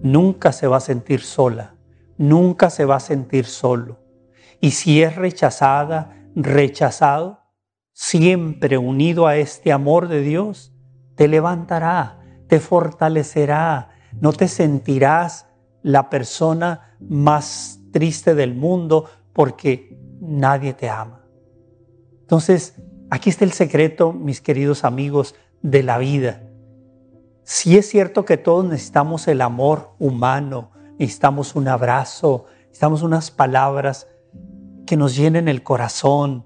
nunca 0.04 0.52
se 0.52 0.68
va 0.68 0.78
a 0.78 0.80
sentir 0.80 1.22
sola, 1.22 1.74
nunca 2.20 2.70
se 2.70 2.86
va 2.86 2.98
a 2.98 3.00
sentir 3.00 3.46
solo. 3.46 3.98
Y 4.62 4.72
si 4.72 5.02
es 5.02 5.16
rechazada, 5.16 6.16
rechazado, 6.36 7.40
siempre 7.94 8.78
unido 8.78 9.28
a 9.28 9.36
este 9.36 9.72
amor 9.72 10.08
de 10.08 10.22
Dios, 10.22 10.72
te 11.16 11.28
levantará, 11.28 12.20
te 12.48 12.60
fortalecerá, 12.60 13.90
no 14.20 14.34
te 14.34 14.48
sentirás 14.48 15.48
la 15.82 16.10
persona 16.10 16.96
más 17.00 17.80
triste 17.92 18.36
del 18.36 18.54
mundo 18.54 19.10
porque 19.34 19.98
nadie 20.22 20.74
te 20.74 20.90
ama. 20.90 21.26
Entonces, 22.22 22.76
aquí 23.10 23.32
está 23.32 23.46
el 23.46 23.54
secreto, 23.54 24.14
mis 24.14 24.42
queridos 24.42 24.84
amigos, 24.84 25.36
de 25.64 25.82
la 25.82 25.98
vida. 25.98 26.44
Si 27.44 27.78
es 27.78 27.90
cierto 27.90 28.26
que 28.26 28.38
todos 28.38 28.64
necesitamos 28.66 29.28
el 29.28 29.42
amor 29.42 29.96
humano, 29.98 30.72
necesitamos 31.00 31.56
un 31.56 31.68
abrazo, 31.68 32.46
necesitamos 32.60 33.02
unas 33.02 33.32
palabras 33.32 34.08
que 34.92 34.98
nos 34.98 35.16
llenen 35.16 35.48
el 35.48 35.64
corazón. 35.64 36.46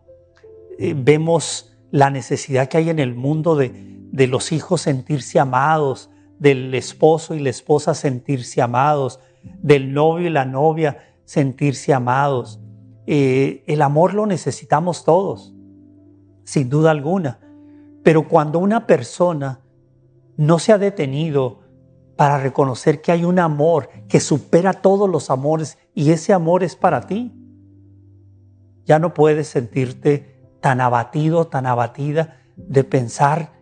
Eh, 0.77 0.93
vemos 0.95 1.75
la 1.89 2.11
necesidad 2.11 2.67
que 2.67 2.77
hay 2.77 2.91
en 2.91 2.99
el 2.99 3.15
mundo 3.15 3.55
de, 3.55 3.71
de 4.11 4.27
los 4.27 4.51
hijos 4.51 4.81
sentirse 4.81 5.39
amados, 5.39 6.11
del 6.37 6.75
esposo 6.75 7.33
y 7.33 7.39
la 7.39 7.49
esposa 7.49 7.95
sentirse 7.95 8.61
amados, 8.61 9.19
del 9.63 9.95
novio 9.95 10.27
y 10.27 10.29
la 10.29 10.45
novia 10.45 11.15
sentirse 11.23 11.91
amados. 11.91 12.59
Eh, 13.07 13.63
el 13.65 13.81
amor 13.81 14.13
lo 14.13 14.27
necesitamos 14.27 15.03
todos, 15.05 15.51
sin 16.43 16.69
duda 16.69 16.91
alguna. 16.91 17.39
Pero 18.03 18.27
cuando 18.27 18.59
una 18.59 18.85
persona 18.85 19.61
no 20.37 20.59
se 20.59 20.71
ha 20.71 20.77
detenido 20.77 21.61
para 22.15 22.37
reconocer 22.37 23.01
que 23.01 23.11
hay 23.11 23.25
un 23.25 23.39
amor 23.39 23.89
que 24.07 24.19
supera 24.19 24.71
todos 24.71 25.09
los 25.09 25.31
amores 25.31 25.79
y 25.95 26.11
ese 26.11 26.31
amor 26.31 26.63
es 26.63 26.75
para 26.75 27.07
ti. 27.07 27.33
Ya 28.85 28.99
no 28.99 29.13
puedes 29.13 29.47
sentirte 29.47 30.35
tan 30.61 30.81
abatido, 30.81 31.47
tan 31.47 31.65
abatida 31.65 32.41
de 32.55 32.83
pensar 32.83 33.53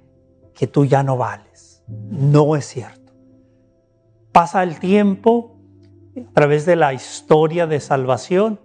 que 0.54 0.68
tú 0.68 0.86
ya 0.86 1.04
no 1.04 1.18
vales. 1.18 1.84
No 1.88 2.56
es 2.56 2.66
cierto. 2.66 3.14
Pasa 4.32 4.64
el 4.64 4.80
tiempo 4.80 5.58
a 6.18 6.34
través 6.34 6.66
de 6.66 6.76
la 6.76 6.94
historia 6.94 7.68
de 7.68 7.80
salvación 7.80 8.60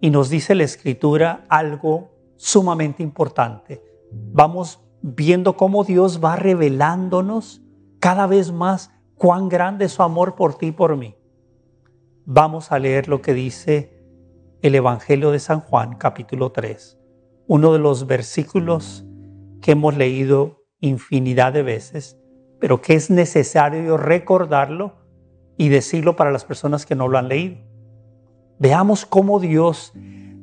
y 0.00 0.10
nos 0.10 0.30
dice 0.30 0.54
la 0.54 0.64
escritura 0.64 1.44
algo 1.48 2.10
sumamente 2.36 3.02
importante. 3.02 3.82
Vamos 4.10 4.80
viendo 5.02 5.56
cómo 5.56 5.84
Dios 5.84 6.20
va 6.22 6.36
revelándonos 6.36 7.62
cada 7.98 8.26
vez 8.26 8.52
más 8.52 8.90
cuán 9.14 9.48
grande 9.48 9.84
es 9.86 9.92
su 9.92 10.02
amor 10.02 10.34
por 10.34 10.54
ti 10.54 10.68
y 10.68 10.72
por 10.72 10.96
mí. 10.96 11.14
Vamos 12.24 12.72
a 12.72 12.78
leer 12.78 13.08
lo 13.08 13.20
que 13.20 13.34
dice 13.34 13.99
el 14.62 14.74
Evangelio 14.74 15.30
de 15.30 15.38
San 15.38 15.60
Juan, 15.60 15.96
capítulo 15.96 16.52
3, 16.52 16.98
uno 17.46 17.72
de 17.72 17.78
los 17.78 18.06
versículos 18.06 19.06
que 19.62 19.72
hemos 19.72 19.96
leído 19.96 20.64
infinidad 20.80 21.54
de 21.54 21.62
veces, 21.62 22.18
pero 22.58 22.82
que 22.82 22.94
es 22.94 23.08
necesario 23.08 23.96
recordarlo 23.96 24.96
y 25.56 25.68
decirlo 25.68 26.14
para 26.14 26.30
las 26.30 26.44
personas 26.44 26.84
que 26.84 26.94
no 26.94 27.08
lo 27.08 27.16
han 27.16 27.28
leído. 27.28 27.56
Veamos 28.58 29.06
cómo 29.06 29.40
Dios 29.40 29.92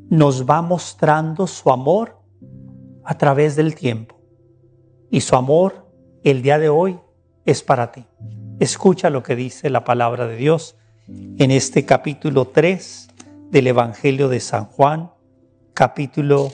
nos 0.09 0.50
va 0.50 0.63
mostrando 0.63 1.45
su 1.45 1.69
amor 1.69 2.17
a 3.03 3.17
través 3.17 3.55
del 3.55 3.75
tiempo. 3.75 4.15
Y 5.12 5.21
su 5.21 5.36
amor 5.36 5.88
el 6.24 6.41
día 6.41 6.57
de 6.57 6.69
hoy 6.69 7.00
es 7.45 7.62
para 7.62 7.91
ti. 7.91 8.05
Escucha 8.59 9.12
lo 9.12 9.21
que 9.21 9.36
dice 9.36 9.69
la 9.69 9.83
palabra 9.83 10.27
de 10.27 10.36
Dios 10.38 10.75
en 11.07 11.51
este 11.51 11.86
capítulo 11.86 12.45
3 12.45 13.07
del 13.50 13.68
Evangelio 13.68 14.27
de 14.27 14.39
San 14.39 14.66
Juan, 14.66 15.12
capítulo 15.74 16.51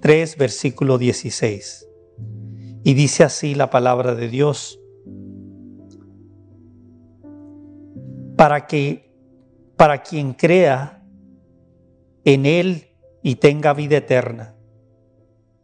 3, 0.00 0.36
versículo 0.36 0.98
16. 0.98 1.88
Y 2.84 2.94
dice 2.94 3.24
así 3.24 3.54
la 3.54 3.70
palabra 3.70 4.14
de 4.14 4.28
Dios, 4.28 4.78
para 8.36 8.66
que 8.66 9.08
para 9.76 10.02
quien 10.02 10.34
crea 10.34 11.02
en 12.24 12.44
él 12.44 12.88
y 13.22 13.36
tenga 13.36 13.72
vida 13.72 13.96
eterna. 13.96 14.54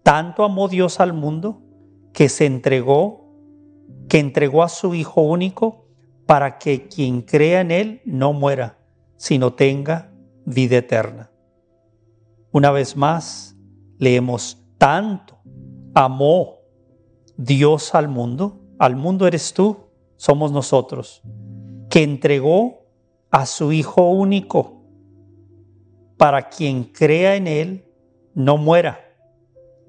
Tanto 0.02 0.44
amó 0.44 0.68
Dios 0.68 1.00
al 1.00 1.12
mundo 1.12 1.62
que 2.12 2.28
se 2.28 2.46
entregó, 2.46 3.28
que 4.08 4.20
entregó 4.20 4.62
a 4.62 4.68
su 4.68 4.94
Hijo 4.94 5.22
único 5.22 5.86
para 6.26 6.58
que 6.58 6.88
quien 6.88 7.22
crea 7.22 7.60
en 7.60 7.70
Él 7.70 8.02
no 8.04 8.32
muera, 8.32 8.78
sino 9.16 9.52
tenga 9.52 10.13
vida 10.44 10.76
eterna. 10.78 11.30
Una 12.52 12.70
vez 12.70 12.96
más, 12.96 13.56
leemos, 13.98 14.62
tanto 14.78 15.38
amó 15.94 16.58
Dios 17.36 17.94
al 17.94 18.08
mundo, 18.08 18.60
al 18.78 18.96
mundo 18.96 19.26
eres 19.26 19.52
tú, 19.54 19.76
somos 20.16 20.52
nosotros, 20.52 21.22
que 21.90 22.02
entregó 22.02 22.86
a 23.30 23.46
su 23.46 23.72
Hijo 23.72 24.10
único 24.10 24.82
para 26.16 26.48
quien 26.48 26.84
crea 26.84 27.36
en 27.36 27.46
Él 27.46 27.84
no 28.34 28.56
muera, 28.56 29.00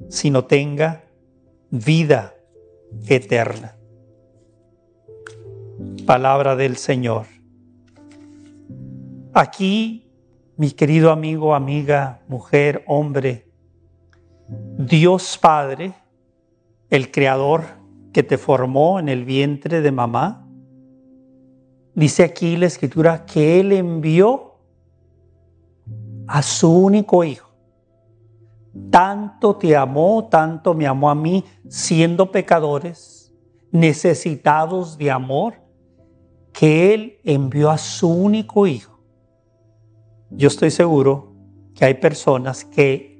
sino 0.09 0.45
tenga 0.45 1.03
vida 1.69 2.33
eterna. 3.07 3.75
Palabra 6.05 6.55
del 6.55 6.77
Señor. 6.77 7.25
Aquí, 9.33 10.04
mi 10.57 10.71
querido 10.71 11.11
amigo, 11.11 11.55
amiga, 11.55 12.21
mujer, 12.27 12.83
hombre, 12.87 13.47
Dios 14.77 15.37
Padre, 15.41 15.93
el 16.89 17.11
Creador 17.11 17.63
que 18.13 18.23
te 18.23 18.37
formó 18.37 18.99
en 18.99 19.09
el 19.09 19.25
vientre 19.25 19.81
de 19.81 19.91
mamá, 19.91 20.47
dice 21.93 22.23
aquí 22.23 22.55
la 22.57 22.67
escritura 22.67 23.25
que 23.25 23.59
Él 23.59 23.71
envió 23.71 24.55
a 26.27 26.41
su 26.41 26.71
único 26.71 27.23
Hijo 27.23 27.45
tanto 28.89 29.55
te 29.55 29.75
amó, 29.75 30.27
tanto 30.29 30.73
me 30.73 30.87
amó 30.87 31.09
a 31.09 31.15
mí, 31.15 31.43
siendo 31.67 32.31
pecadores, 32.31 33.33
necesitados 33.71 34.97
de 34.97 35.11
amor, 35.11 35.55
que 36.51 36.93
Él 36.93 37.19
envió 37.23 37.69
a 37.69 37.77
su 37.77 38.09
único 38.09 38.67
Hijo. 38.67 38.94
Yo 40.31 40.47
estoy 40.47 40.71
seguro 40.71 41.33
que 41.73 41.85
hay 41.85 41.95
personas 41.95 42.65
que 42.65 43.19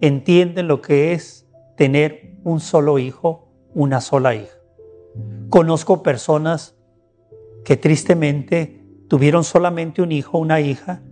entienden 0.00 0.68
lo 0.68 0.80
que 0.80 1.12
es 1.12 1.48
tener 1.76 2.36
un 2.44 2.60
solo 2.60 2.98
hijo, 2.98 3.52
una 3.74 4.00
sola 4.00 4.34
hija. 4.34 4.56
Conozco 5.48 6.02
personas 6.02 6.76
que 7.64 7.76
tristemente 7.76 8.84
tuvieron 9.08 9.44
solamente 9.44 10.02
un 10.02 10.12
hijo, 10.12 10.38
una 10.38 10.60
hija, 10.60 11.02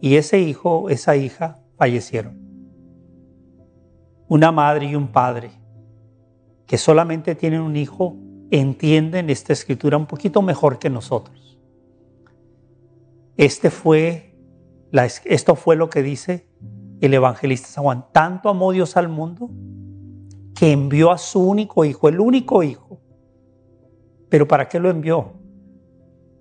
y 0.00 0.16
ese 0.16 0.40
hijo, 0.40 0.88
esa 0.88 1.16
hija 1.16 1.60
fallecieron 1.76 2.42
una 4.32 4.50
madre 4.50 4.86
y 4.86 4.94
un 4.94 5.08
padre 5.08 5.50
que 6.66 6.78
solamente 6.78 7.34
tienen 7.34 7.60
un 7.60 7.76
hijo 7.76 8.16
entienden 8.50 9.28
esta 9.28 9.52
escritura 9.52 9.98
un 9.98 10.06
poquito 10.06 10.40
mejor 10.40 10.78
que 10.78 10.88
nosotros. 10.88 11.58
Este 13.36 13.68
fue 13.68 14.31
esto 15.24 15.54
fue 15.54 15.76
lo 15.76 15.88
que 15.88 16.02
dice 16.02 16.46
el 17.00 17.14
evangelista 17.14 17.68
San 17.68 17.84
Juan. 17.84 18.04
Tanto 18.12 18.48
amó 18.48 18.72
Dios 18.72 18.96
al 18.96 19.08
mundo 19.08 19.50
que 20.54 20.70
envió 20.70 21.10
a 21.10 21.18
su 21.18 21.40
único 21.40 21.84
hijo, 21.84 22.08
el 22.08 22.20
único 22.20 22.62
hijo. 22.62 23.00
Pero 24.28 24.46
¿para 24.46 24.68
qué 24.68 24.78
lo 24.78 24.90
envió? 24.90 25.32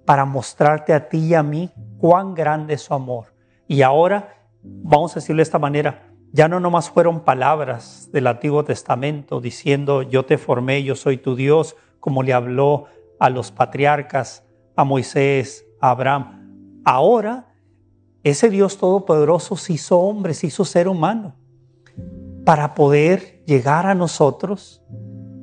Para 0.06 0.26
mostrarte 0.26 0.94
a 0.94 1.10
ti 1.10 1.18
y 1.18 1.34
a 1.34 1.44
mí 1.44 1.72
cuán 1.98 2.36
grande 2.36 2.76
es 2.76 2.82
su 2.82 2.94
amor. 2.94 3.34
Y 3.68 3.82
ahora, 3.82 4.36
vamos 4.62 5.12
a 5.14 5.16
decirlo 5.16 5.40
de 5.40 5.44
esta 5.44 5.60
manera, 5.60 6.12
ya 6.32 6.48
no 6.48 6.60
nomás 6.60 6.90
fueron 6.90 7.22
palabras 7.22 8.10
del 8.12 8.28
Antiguo 8.28 8.64
Testamento 8.64 9.42
diciendo 9.42 10.02
yo 10.04 10.26
te 10.26 10.38
formé, 10.38 10.84
yo 10.84 10.96
soy 10.96 11.18
tu 11.18 11.36
Dios, 11.36 11.76
como 12.00 12.24
le 12.24 12.34
habló 12.34 12.86
a 13.20 13.30
los 13.30 13.52
patriarcas, 13.52 14.44
a 14.76 14.84
Moisés, 14.84 15.66
a 15.80 15.92
Abraham. 15.92 16.82
Ahora 16.86 17.51
ese 18.24 18.50
Dios 18.50 18.78
todopoderoso 18.78 19.56
se 19.56 19.74
hizo 19.74 20.00
hombre, 20.00 20.34
se 20.34 20.48
hizo 20.48 20.66
ser 20.66 20.88
humano 20.88 21.36
para 22.46 22.76
poder 22.76 23.44
llegar 23.46 23.86
a 23.86 23.96
nosotros 23.96 24.84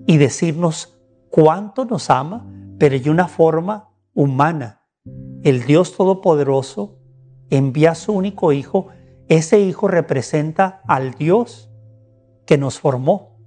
y 0.07 0.17
decirnos 0.17 0.99
cuánto 1.31 1.85
nos 1.85 2.11
ama, 2.11 2.51
pero 2.79 2.99
de 2.99 3.11
una 3.11 3.29
forma 3.29 3.91
humana. 4.15 4.83
El 5.43 5.65
Dios 5.65 5.97
todopoderoso 5.97 6.99
envía 7.51 7.93
a 7.93 7.95
su 7.95 8.13
único 8.13 8.53
hijo 8.53 8.89
ese 9.29 9.61
hijo 9.61 9.89
representa 9.89 10.81
al 10.87 11.13
Dios 11.13 11.71
que 12.47 12.57
nos 12.57 12.81
formó. 12.81 13.39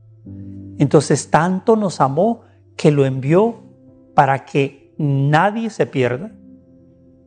Entonces 0.78 1.32
tanto 1.32 1.76
nos 1.76 2.00
amó 2.02 2.42
que 2.78 2.92
lo 2.92 3.06
envió 3.06 3.64
para 4.14 4.46
que 4.46 4.94
nadie 4.98 5.72
se 5.72 5.88
pierda. 5.88 6.32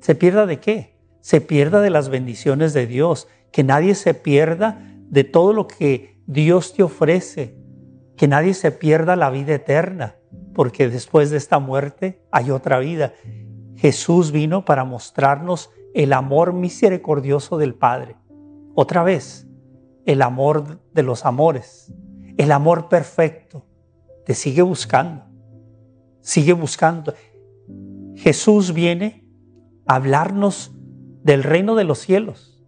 ¿Se 0.00 0.14
pierda 0.14 0.46
de 0.46 0.60
qué? 0.60 0.93
Se 1.24 1.40
pierda 1.40 1.80
de 1.80 1.88
las 1.88 2.10
bendiciones 2.10 2.74
de 2.74 2.86
Dios, 2.86 3.28
que 3.50 3.64
nadie 3.64 3.94
se 3.94 4.12
pierda 4.12 4.94
de 5.08 5.24
todo 5.24 5.54
lo 5.54 5.66
que 5.66 6.20
Dios 6.26 6.74
te 6.74 6.82
ofrece, 6.82 7.56
que 8.14 8.28
nadie 8.28 8.52
se 8.52 8.70
pierda 8.72 9.16
la 9.16 9.30
vida 9.30 9.54
eterna, 9.54 10.16
porque 10.52 10.90
después 10.90 11.30
de 11.30 11.38
esta 11.38 11.58
muerte 11.58 12.20
hay 12.30 12.50
otra 12.50 12.78
vida. 12.78 13.14
Jesús 13.76 14.32
vino 14.32 14.66
para 14.66 14.84
mostrarnos 14.84 15.70
el 15.94 16.12
amor 16.12 16.52
misericordioso 16.52 17.56
del 17.56 17.74
Padre. 17.74 18.16
Otra 18.74 19.02
vez, 19.02 19.46
el 20.04 20.20
amor 20.20 20.78
de 20.92 21.04
los 21.04 21.24
amores, 21.24 21.90
el 22.36 22.52
amor 22.52 22.90
perfecto, 22.90 23.64
te 24.26 24.34
sigue 24.34 24.60
buscando, 24.60 25.24
sigue 26.20 26.52
buscando. 26.52 27.14
Jesús 28.14 28.74
viene 28.74 29.26
a 29.86 29.94
hablarnos 29.94 30.73
del 31.24 31.42
reino 31.42 31.74
de 31.74 31.82
los 31.82 31.98
cielos, 31.98 32.62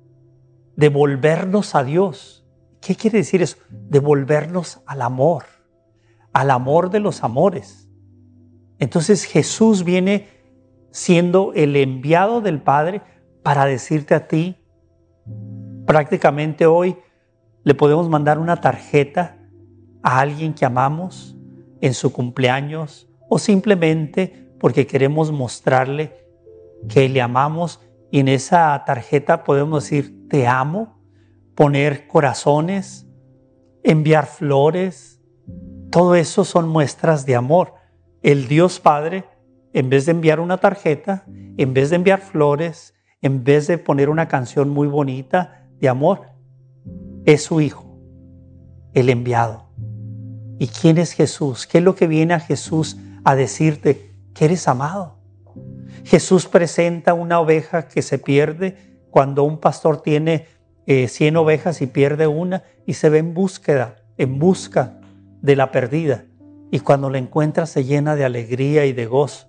de 0.74 0.88
volvernos 0.88 1.76
a 1.76 1.84
Dios. 1.84 2.44
¿Qué 2.80 2.96
quiere 2.96 3.18
decir 3.18 3.42
eso? 3.42 3.58
Devolvernos 3.70 4.80
al 4.86 5.02
amor, 5.02 5.44
al 6.32 6.50
amor 6.50 6.90
de 6.90 6.98
los 6.98 7.22
amores. 7.22 7.88
Entonces 8.80 9.22
Jesús 9.22 9.84
viene 9.84 10.28
siendo 10.90 11.52
el 11.54 11.76
enviado 11.76 12.40
del 12.40 12.60
Padre 12.60 13.02
para 13.44 13.64
decirte 13.64 14.14
a 14.14 14.26
ti, 14.26 14.56
Prácticamente 15.86 16.66
hoy 16.66 16.96
le 17.62 17.74
podemos 17.74 18.08
mandar 18.08 18.40
una 18.40 18.60
tarjeta 18.60 19.38
a 20.02 20.18
alguien 20.18 20.52
que 20.52 20.64
amamos 20.64 21.36
en 21.80 21.94
su 21.94 22.12
cumpleaños 22.12 23.08
o 23.28 23.38
simplemente 23.38 24.50
porque 24.58 24.86
queremos 24.86 25.30
mostrarle 25.30 26.12
que 26.88 27.08
le 27.08 27.22
amamos 27.22 27.80
y 28.10 28.20
en 28.20 28.28
esa 28.28 28.82
tarjeta 28.86 29.44
podemos 29.44 29.84
decir 29.84 30.28
te 30.28 30.46
amo, 30.46 30.98
poner 31.54 32.06
corazones, 32.06 33.06
enviar 33.82 34.26
flores. 34.26 35.20
Todo 35.90 36.14
eso 36.14 36.44
son 36.44 36.68
muestras 36.68 37.26
de 37.26 37.36
amor. 37.36 37.74
El 38.22 38.48
Dios 38.48 38.80
Padre, 38.80 39.24
en 39.72 39.88
vez 39.90 40.06
de 40.06 40.12
enviar 40.12 40.40
una 40.40 40.58
tarjeta, 40.58 41.24
en 41.56 41.74
vez 41.74 41.90
de 41.90 41.96
enviar 41.96 42.20
flores, 42.20 42.94
en 43.22 43.44
vez 43.44 43.66
de 43.66 43.78
poner 43.78 44.08
una 44.08 44.28
canción 44.28 44.68
muy 44.68 44.88
bonita 44.88 45.66
de 45.80 45.88
amor, 45.88 46.28
es 47.24 47.42
su 47.42 47.60
Hijo, 47.60 47.98
el 48.92 49.08
enviado. 49.08 49.66
¿Y 50.58 50.68
quién 50.68 50.98
es 50.98 51.12
Jesús? 51.12 51.66
¿Qué 51.66 51.78
es 51.78 51.84
lo 51.84 51.94
que 51.94 52.06
viene 52.06 52.34
a 52.34 52.40
Jesús 52.40 52.96
a 53.24 53.34
decirte? 53.34 54.14
Que 54.34 54.46
eres 54.46 54.66
amado. 54.68 55.15
Jesús 56.06 56.46
presenta 56.46 57.14
una 57.14 57.40
oveja 57.40 57.88
que 57.88 58.00
se 58.00 58.20
pierde 58.20 58.76
cuando 59.10 59.42
un 59.42 59.58
pastor 59.58 60.02
tiene 60.02 60.46
100 60.86 61.34
eh, 61.34 61.36
ovejas 61.36 61.82
y 61.82 61.88
pierde 61.88 62.28
una 62.28 62.62
y 62.86 62.92
se 62.92 63.10
ve 63.10 63.18
en 63.18 63.34
búsqueda, 63.34 63.96
en 64.16 64.38
busca 64.38 65.00
de 65.42 65.56
la 65.56 65.72
perdida. 65.72 66.24
Y 66.70 66.78
cuando 66.78 67.10
la 67.10 67.18
encuentra 67.18 67.66
se 67.66 67.82
llena 67.82 68.14
de 68.14 68.24
alegría 68.24 68.86
y 68.86 68.92
de 68.92 69.06
gozo. 69.06 69.48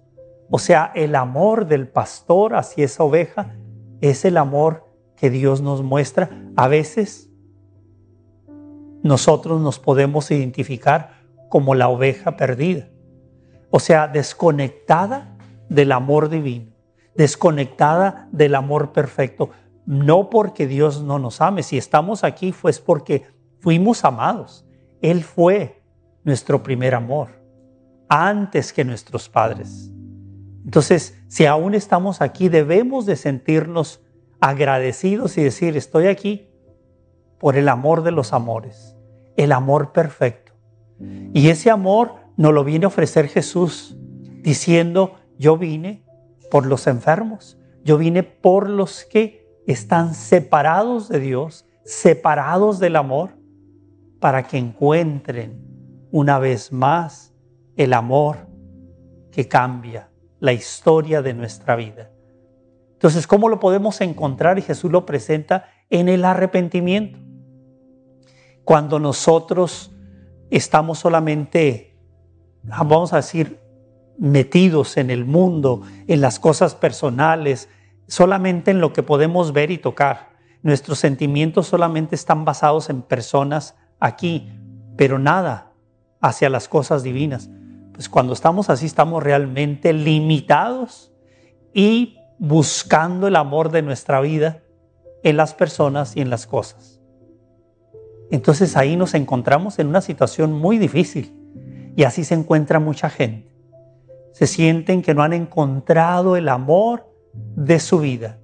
O 0.50 0.58
sea, 0.58 0.92
el 0.96 1.14
amor 1.14 1.68
del 1.68 1.88
pastor 1.88 2.56
hacia 2.56 2.86
esa 2.86 3.04
oveja 3.04 3.54
es 4.02 4.26
el 4.26 4.36
amor 4.36 4.88
que 5.16 5.30
Dios 5.30 5.62
nos 5.62 5.84
muestra. 5.84 6.32
A 6.56 6.68
veces 6.68 7.30
nosotros 9.04 9.62
nos 9.62 9.78
podemos 9.78 10.32
identificar 10.32 11.22
como 11.50 11.76
la 11.76 11.88
oveja 11.88 12.36
perdida. 12.36 12.90
O 13.70 13.80
sea, 13.80 14.08
desconectada 14.08 15.37
del 15.70 15.92
amor 15.92 16.30
divino, 16.30 16.72
desconectada 17.16 18.28
del 18.32 18.56
amor 18.56 18.92
perfecto. 18.92 19.50
No 19.86 20.30
porque 20.30 20.68
Dios 20.68 21.02
no 21.02 21.20
nos 21.20 21.42
ame, 21.42 21.64
si 21.64 21.78
estamos 21.78 22.24
aquí 22.24 22.52
fue 22.52 22.72
porque 22.86 23.26
fuimos 23.60 24.04
amados. 24.04 24.66
Él 25.02 25.24
fue 25.24 25.82
nuestro 26.24 26.62
primer 26.64 26.96
amor, 26.96 27.30
antes 28.10 28.74
que 28.74 28.84
nuestros 28.84 29.30
padres. 29.30 29.92
Entonces, 30.66 31.18
si 31.28 31.46
aún 31.46 31.74
estamos 31.74 32.22
aquí, 32.22 32.50
debemos 32.50 33.06
de 33.06 33.16
sentirnos 33.16 34.02
agradecidos 34.42 35.38
y 35.38 35.44
decir, 35.44 35.78
estoy 35.78 36.08
aquí 36.08 36.50
por 37.40 37.56
el 37.56 37.70
amor 37.70 38.04
de 38.04 38.12
los 38.12 38.34
amores, 38.34 38.98
el 39.38 39.52
amor 39.54 39.94
perfecto. 39.94 40.52
Y 41.34 41.50
ese 41.50 41.70
amor 41.70 42.16
nos 42.36 42.54
lo 42.54 42.64
viene 42.64 42.86
a 42.86 42.90
ofrecer 42.90 43.28
Jesús, 43.28 43.96
diciendo, 44.42 45.16
yo 45.38 45.58
vine 45.58 46.04
por 46.50 46.66
los 46.66 46.88
enfermos, 46.88 47.58
yo 47.84 47.98
vine 47.98 48.24
por 48.24 48.70
los 48.70 49.06
que 49.06 49.48
están 49.68 50.14
separados 50.14 51.10
de 51.10 51.20
Dios, 51.20 51.66
separados 51.84 52.80
del 52.80 52.96
amor, 52.96 53.32
para 54.20 54.44
que 54.44 54.58
encuentren 54.58 55.62
una 56.12 56.40
vez 56.40 56.72
más 56.72 57.34
el 57.76 57.94
amor 57.94 58.48
que 59.32 59.48
cambia 59.48 60.10
la 60.40 60.54
historia 60.54 61.22
de 61.22 61.34
nuestra 61.34 61.76
vida. 61.76 62.12
Entonces, 62.94 63.28
¿cómo 63.28 63.50
lo 63.50 63.60
podemos 63.60 64.02
encontrar? 64.02 64.58
Y 64.58 64.64
Jesús 64.64 64.92
lo 64.92 65.06
presenta 65.06 65.66
en 65.90 66.10
el 66.10 66.26
arrepentimiento. 66.26 67.20
Cuando 68.64 69.00
nosotros 69.00 69.92
estamos 70.50 71.00
solamente, 71.00 71.96
vamos 72.64 73.14
a 73.14 73.18
decir, 73.18 73.60
metidos 74.18 74.98
en 74.98 75.10
el 75.10 75.26
mundo, 75.26 75.82
en 76.08 76.22
las 76.22 76.40
cosas 76.40 76.76
personales, 76.76 77.70
solamente 78.08 78.72
en 78.72 78.82
lo 78.82 78.94
que 78.94 79.04
podemos 79.04 79.54
ver 79.54 79.72
y 79.72 79.78
tocar. 79.78 80.30
Nuestros 80.64 81.00
sentimientos 81.00 81.68
solamente 81.68 82.16
están 82.16 82.46
basados 82.46 82.90
en 82.90 83.02
personas 83.02 83.76
aquí, 84.00 84.52
pero 84.96 85.20
nada 85.20 85.72
hacia 86.20 86.50
las 86.50 86.68
cosas 86.68 87.04
divinas. 87.04 87.50
Pues 87.94 88.10
cuando 88.10 88.34
estamos 88.34 88.70
así 88.70 88.86
estamos 88.86 89.24
realmente 89.24 89.94
limitados 89.94 91.12
y 91.74 92.18
buscando 92.40 93.28
el 93.28 93.36
amor 93.36 93.72
de 93.72 93.82
nuestra 93.82 94.22
vida 94.22 94.64
en 95.24 95.38
las 95.38 95.54
personas 95.54 96.16
y 96.16 96.22
en 96.22 96.30
las 96.30 96.48
cosas. 96.48 97.02
Entonces 98.30 98.76
ahí 98.76 98.96
nos 98.96 99.14
encontramos 99.14 99.80
en 99.80 99.88
una 99.88 100.02
situación 100.02 100.54
muy 100.54 100.78
difícil 100.78 101.34
y 101.96 102.04
así 102.04 102.24
se 102.24 102.34
encuentra 102.34 102.80
mucha 102.80 103.10
gente 103.10 103.47
se 104.38 104.46
sienten 104.46 105.02
que 105.02 105.16
no 105.16 105.24
han 105.24 105.34
encontrado 105.34 106.36
el 106.36 106.48
amor 106.48 107.12
de 107.34 107.80
su 107.80 107.98
vida. 107.98 108.38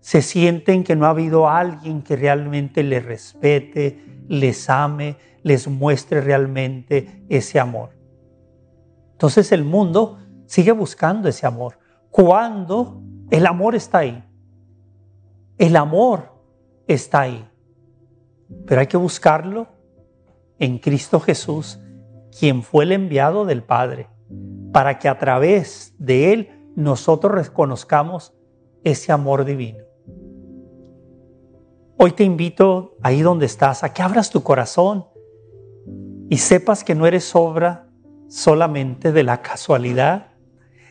Se 0.00 0.20
sienten 0.20 0.84
que 0.84 0.94
no 0.94 1.06
ha 1.06 1.08
habido 1.08 1.48
alguien 1.48 2.02
que 2.02 2.16
realmente 2.16 2.82
les 2.82 3.02
respete, 3.02 4.24
les 4.28 4.68
ame, 4.68 5.16
les 5.42 5.68
muestre 5.68 6.20
realmente 6.20 7.24
ese 7.30 7.58
amor. 7.58 7.96
Entonces 9.12 9.52
el 9.52 9.64
mundo 9.64 10.18
sigue 10.44 10.72
buscando 10.72 11.30
ese 11.30 11.46
amor. 11.46 11.78
Cuando 12.10 13.00
el 13.30 13.46
amor 13.46 13.74
está 13.74 14.00
ahí. 14.00 14.22
El 15.56 15.76
amor 15.76 16.30
está 16.86 17.22
ahí. 17.22 17.42
Pero 18.66 18.82
hay 18.82 18.86
que 18.86 18.98
buscarlo 18.98 19.66
en 20.58 20.76
Cristo 20.76 21.20
Jesús, 21.20 21.80
quien 22.38 22.62
fue 22.62 22.84
el 22.84 22.92
enviado 22.92 23.46
del 23.46 23.62
Padre 23.62 24.11
para 24.72 24.98
que 24.98 25.08
a 25.08 25.18
través 25.18 25.94
de 25.98 26.32
Él 26.32 26.48
nosotros 26.74 27.32
reconozcamos 27.34 28.34
ese 28.82 29.12
amor 29.12 29.44
divino. 29.44 29.84
Hoy 31.98 32.12
te 32.12 32.24
invito 32.24 32.96
ahí 33.02 33.22
donde 33.22 33.46
estás 33.46 33.84
a 33.84 33.92
que 33.92 34.02
abras 34.02 34.30
tu 34.30 34.42
corazón 34.42 35.06
y 36.28 36.38
sepas 36.38 36.82
que 36.82 36.94
no 36.94 37.06
eres 37.06 37.36
obra 37.36 37.88
solamente 38.28 39.12
de 39.12 39.22
la 39.22 39.42
casualidad, 39.42 40.32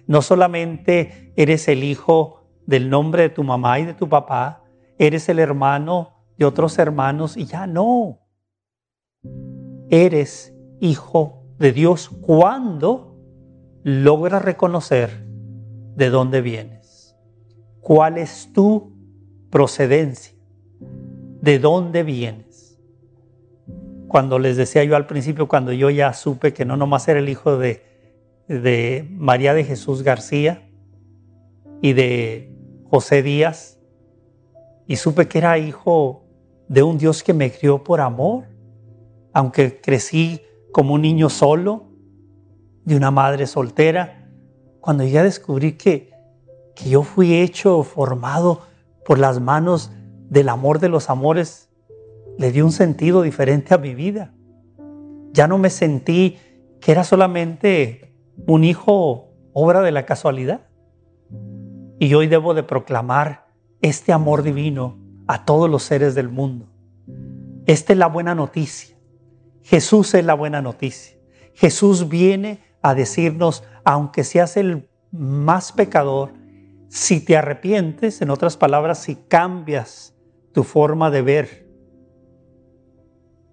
no 0.06 0.22
solamente 0.22 1.34
eres 1.36 1.67
el 1.67 1.84
hijo 1.84 2.46
del 2.65 2.89
nombre 2.89 3.24
de 3.24 3.30
tu 3.30 3.44
mamá 3.44 3.80
y 3.80 3.86
de 3.86 3.94
tu 3.94 4.08
papá, 4.08 4.63
eres 5.00 5.28
el 5.28 5.39
hermano 5.39 6.24
de 6.38 6.46
otros 6.46 6.78
hermanos 6.78 7.36
y 7.36 7.46
ya 7.46 7.65
no. 7.65 8.20
Eres 9.89 10.54
hijo 10.80 11.44
de 11.58 11.74
Dios 11.74 12.10
cuando 12.10 13.11
logra 13.84 14.39
reconocer 14.39 15.26
de 15.96 16.10
dónde 16.10 16.41
vienes, 16.41 17.15
cuál 17.80 18.17
es 18.17 18.52
tu 18.54 18.94
procedencia, 19.50 20.34
de 21.41 21.60
dónde 21.60 22.04
vienes. 22.04 22.80
Cuando 24.08 24.39
les 24.39 24.58
decía 24.58 24.84
yo 24.84 24.96
al 24.96 25.08
principio, 25.08 25.48
cuando 25.48 25.72
yo 25.72 25.89
ya 25.89 26.13
supe 26.13 26.54
que 26.54 26.65
no 26.65 26.78
nomás 26.78 27.08
era 27.08 27.20
el 27.20 27.30
hijo 27.30 27.58
de, 27.58 27.84
de 28.48 29.08
María 29.12 29.54
de 29.54 29.63
Jesús 29.63 30.04
García 30.04 30.70
y 31.82 31.94
de 31.94 32.54
José 32.89 33.24
Díaz, 33.24 33.80
y 34.88 34.98
supe 34.98 35.28
que 35.28 35.38
era 35.38 35.58
hijo 35.58 36.26
de 36.67 36.84
un 36.84 36.98
Dios 36.98 37.24
que 37.24 37.34
me 37.34 37.52
crió 37.52 37.84
por 37.84 38.02
amor, 38.02 38.46
aunque 39.34 39.80
crecí 39.80 40.41
como 40.72 40.96
un 40.96 41.02
niño 41.02 41.30
solo, 41.30 41.91
de 42.86 42.96
una 42.96 43.12
madre 43.12 43.48
soltera, 43.48 44.30
cuando 44.80 45.04
llegué 45.04 45.20
a 45.20 45.24
descubrir 45.24 45.78
que, 45.78 46.12
que 46.76 46.89
yo 46.89 47.04
fui 47.04 47.36
hecho, 47.36 47.84
formado 47.84 48.62
por 49.06 49.20
las 49.20 49.39
manos 49.39 49.91
del 50.30 50.50
amor 50.50 50.80
de 50.80 50.89
los 50.89 51.10
amores, 51.10 51.70
le 52.38 52.52
dio 52.52 52.65
un 52.65 52.72
sentido 52.72 53.22
diferente 53.22 53.74
a 53.74 53.78
mi 53.78 53.94
vida. 53.94 54.34
Ya 55.32 55.48
no 55.48 55.58
me 55.58 55.70
sentí 55.70 56.38
que 56.80 56.91
era 56.91 57.04
solamente 57.04 58.15
un 58.48 58.63
hijo 58.63 59.30
obra 59.54 59.82
de 59.82 59.91
la 59.91 60.06
casualidad. 60.06 60.62
Y 62.00 62.13
hoy 62.15 62.28
debo 62.28 62.54
de 62.54 62.63
proclamar 62.63 63.48
este 63.82 64.12
amor 64.12 64.44
divino 64.44 64.98
a 65.28 65.46
todos 65.46 65.70
los 65.70 65.84
seres 65.84 66.15
del 66.15 66.30
mundo. 66.30 66.67
Esta 67.67 67.94
es 67.94 68.00
la 68.00 68.08
buena 68.08 68.34
noticia. 68.34 68.96
Jesús 69.63 70.13
es 70.15 70.26
la 70.26 70.34
buena 70.34 70.62
noticia. 70.62 71.15
Jesús 71.54 72.10
viene 72.10 72.60
a 72.82 72.94
decirnos, 72.96 73.63
aunque 73.84 74.24
seas 74.24 74.58
el 74.58 74.89
más 75.12 75.72
pecador, 75.72 76.34
si 76.89 77.24
te 77.24 77.38
arrepientes, 77.38 78.22
en 78.22 78.30
otras 78.30 78.58
palabras, 78.58 79.00
si 79.00 79.15
cambias 79.15 80.13
tu 80.52 80.63
forma 80.63 81.10
de 81.10 81.22
ver 81.22 81.70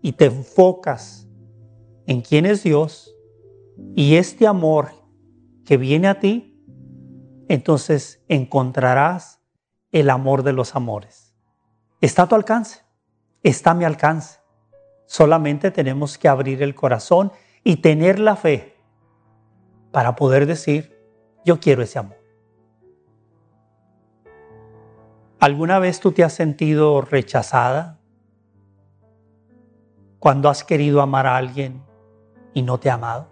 y 0.02 0.12
te 0.12 0.26
enfocas 0.26 1.28
en 2.06 2.20
quién 2.22 2.46
es 2.46 2.62
Dios 2.62 3.14
y 3.94 4.16
este 4.16 4.46
amor 4.46 4.90
que 5.64 5.76
viene 5.76 6.08
a 6.08 6.18
ti, 6.18 6.60
entonces 7.48 8.24
encontrarás 8.28 9.40
el 9.92 10.10
amor 10.10 10.42
de 10.42 10.52
los 10.52 10.74
amores. 10.74 11.34
Está 12.00 12.22
a 12.22 12.28
tu 12.28 12.34
alcance, 12.34 12.80
está 13.42 13.70
a 13.70 13.74
mi 13.74 13.84
alcance. 13.84 14.40
Solamente 15.06 15.70
tenemos 15.70 16.18
que 16.18 16.28
abrir 16.28 16.62
el 16.62 16.74
corazón 16.74 17.32
y 17.64 17.76
tener 17.76 18.18
la 18.18 18.36
fe 18.36 18.77
para 19.90 20.16
poder 20.16 20.46
decir, 20.46 20.96
Yo 21.44 21.61
quiero 21.61 21.83
ese 21.83 21.98
amor. 21.98 22.18
¿Alguna 25.40 25.79
vez 25.79 26.01
tú 26.01 26.12
te 26.12 26.24
has 26.24 26.33
sentido 26.33 27.01
rechazada? 27.01 27.98
Cuando 30.18 30.48
has 30.48 30.64
querido 30.64 31.01
amar 31.01 31.27
a 31.27 31.37
alguien 31.37 31.83
y 32.53 32.62
no 32.62 32.79
te 32.79 32.90
ha 32.90 32.94
amado. 32.94 33.29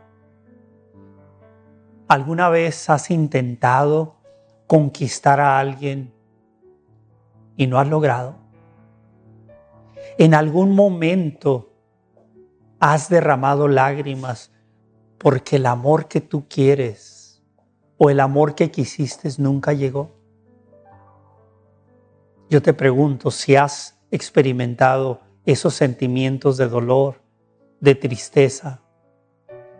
¿Alguna 2.08 2.48
vez 2.48 2.88
has 2.88 3.10
intentado 3.10 4.14
conquistar 4.68 5.40
a 5.40 5.58
alguien 5.58 6.14
y 7.56 7.66
no 7.66 7.80
has 7.80 7.88
logrado? 7.88 8.36
¿En 10.16 10.32
algún 10.32 10.76
momento 10.76 11.72
has 12.78 13.08
derramado 13.08 13.66
lágrimas 13.66 14.52
porque 15.18 15.56
el 15.56 15.66
amor 15.66 16.08
que 16.08 16.20
tú 16.20 16.46
quieres 16.48 17.42
o 17.98 18.10
el 18.10 18.20
amor 18.20 18.54
que 18.54 18.70
quisiste 18.70 19.28
nunca 19.38 19.72
llegó? 19.72 20.10
Yo 22.48 22.62
te 22.62 22.74
pregunto 22.74 23.30
si 23.30 23.56
has 23.56 23.98
experimentado 24.10 25.20
esos 25.44 25.74
sentimientos 25.74 26.56
de 26.56 26.68
dolor, 26.68 27.22
de 27.80 27.94
tristeza. 27.94 28.82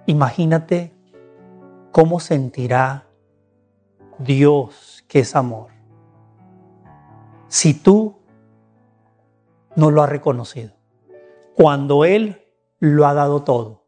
Imagínate 0.06 0.92
cómo 1.92 2.20
sentirá 2.20 3.06
Dios 4.18 5.04
que 5.08 5.20
es 5.20 5.36
amor 5.36 5.76
si 7.48 7.74
tú 7.74 8.16
no 9.76 9.90
lo 9.90 10.02
has 10.02 10.10
reconocido. 10.10 10.72
Cuando 11.54 12.04
Él 12.04 12.44
lo 12.78 13.06
ha 13.06 13.14
dado 13.14 13.44
todo. 13.44 13.85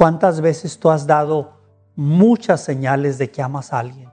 ¿Cuántas 0.00 0.40
veces 0.40 0.78
tú 0.78 0.88
has 0.88 1.06
dado 1.06 1.58
muchas 1.94 2.64
señales 2.64 3.18
de 3.18 3.30
que 3.30 3.42
amas 3.42 3.70
a 3.70 3.80
alguien? 3.80 4.10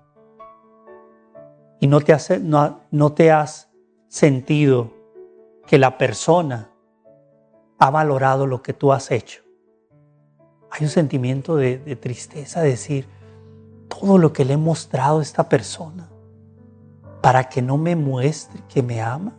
y 1.80 1.88
no 1.88 2.02
te, 2.02 2.12
has, 2.12 2.30
no, 2.42 3.14
te 3.14 3.32
has 3.32 3.70
sentido 4.10 4.92
que 5.66 5.78
la 5.78 5.98
persona 5.98 6.72
ha 7.80 7.90
valorado 7.90 8.48
lo 8.48 8.62
que 8.62 8.74
tú 8.74 8.92
has 8.92 9.12
hecho. 9.12 9.44
Hay 10.72 10.84
un 10.84 10.90
sentimiento 10.90 11.56
de, 11.56 11.78
de 11.78 11.96
tristeza, 11.96 12.60
de 12.60 12.72
decir, 12.72 13.08
todo 13.88 14.18
lo 14.18 14.34
que 14.34 14.44
le 14.44 14.56
he 14.56 14.58
mostrado 14.58 15.20
a 15.20 15.22
esta 15.22 15.48
persona 15.48 16.10
para 17.22 17.48
que 17.48 17.62
no 17.62 17.78
me 17.78 17.96
muestre 17.96 18.62
que 18.68 18.84
me 18.84 19.02
ama. 19.02 19.38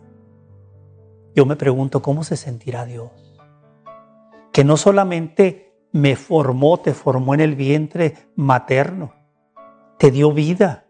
Yo 1.34 1.44
me 1.44 1.56
pregunto 1.56 2.00
cómo 2.00 2.24
se 2.24 2.38
sentirá 2.38 2.86
Dios. 2.86 3.10
Que 4.50 4.64
no 4.64 4.78
solamente 4.78 5.67
me 5.92 6.16
formó, 6.16 6.78
te 6.78 6.94
formó 6.94 7.34
en 7.34 7.40
el 7.40 7.54
vientre 7.54 8.16
materno, 8.36 9.12
te 9.98 10.10
dio 10.10 10.32
vida, 10.32 10.86